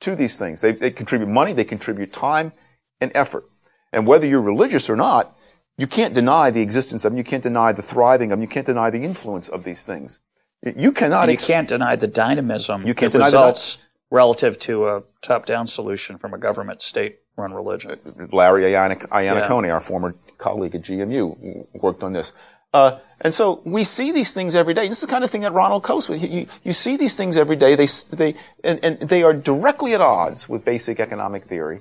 [0.00, 0.60] to these things.
[0.60, 2.52] They, they contribute money, they contribute time
[3.00, 3.44] and effort.
[3.92, 5.36] And whether you're religious or not,
[5.76, 7.18] you can't deny the existence of them.
[7.18, 8.42] You can't deny the thriving of them.
[8.42, 10.20] You can't deny the influence of these things.
[10.62, 11.22] You cannot.
[11.22, 13.78] And you ex- can't deny the dynamism You can't that deny the results
[14.10, 17.98] relative to a top-down solution from a government state-run religion.
[18.32, 22.32] Larry Iannic- Iannaccone, our former colleague at GMU, worked on this.
[22.72, 24.88] Uh, and so we see these things every day.
[24.88, 27.56] This is the kind of thing that Ronald Coase, you, you, see these things every
[27.56, 27.74] day.
[27.74, 28.34] They, they,
[28.64, 31.80] and, and they are directly at odds with basic economic theory,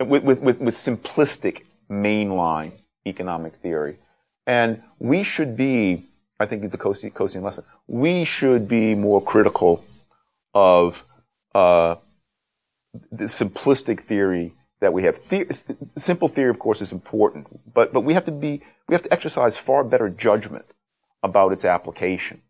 [0.00, 2.72] with, with, with, with simplistic mainline
[3.06, 3.96] economic theory.
[4.46, 6.04] And we should be,
[6.40, 9.84] I think the Coase- Coasean lesson, we should be more critical
[10.54, 11.04] of
[11.54, 11.96] uh,
[13.12, 14.52] the simplistic theory
[14.84, 15.16] that we have.
[15.28, 19.02] The- simple theory, of course, is important, but but we have to be we have
[19.02, 20.66] to exercise far better judgment
[21.22, 22.42] about its application.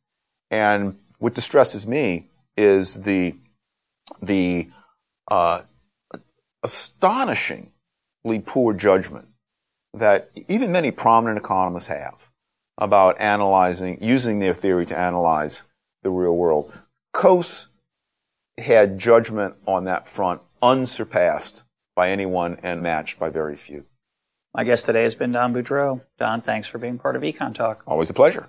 [0.51, 3.37] And what distresses me is the
[4.21, 4.69] the
[5.31, 5.63] uh,
[6.63, 7.71] astonishingly
[8.45, 9.29] poor judgment
[9.93, 12.31] that even many prominent economists have
[12.79, 15.63] about analyzing using their theory to analyze
[16.03, 16.73] the real world.
[17.15, 17.67] Coase
[18.59, 21.63] had judgment on that front unsurpassed
[21.95, 23.85] by anyone and matched by very few.
[24.55, 26.01] My guest today has been Don Boudreaux.
[26.19, 27.83] Don, thanks for being part of Econ Talk.
[27.87, 28.49] Always a pleasure.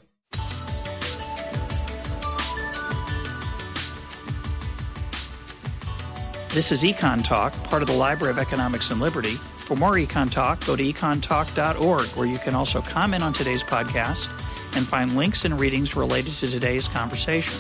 [6.54, 9.36] This is Econ Talk, part of the Library of Economics and Liberty.
[9.58, 14.30] For more Econ Talk, go to econtalk.org, where you can also comment on today's podcast
[14.78, 17.60] and find links and readings related to today's conversation.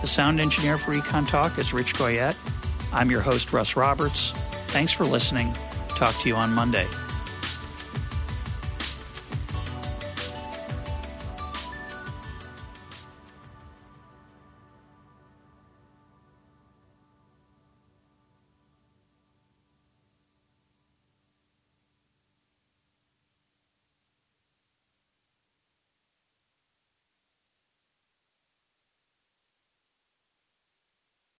[0.00, 2.36] The sound engineer for Econ Talk is Rich Goyette.
[2.92, 4.32] I'm your host, Russ Roberts.
[4.68, 5.54] Thanks for listening.
[5.90, 6.86] Talk to you on Monday.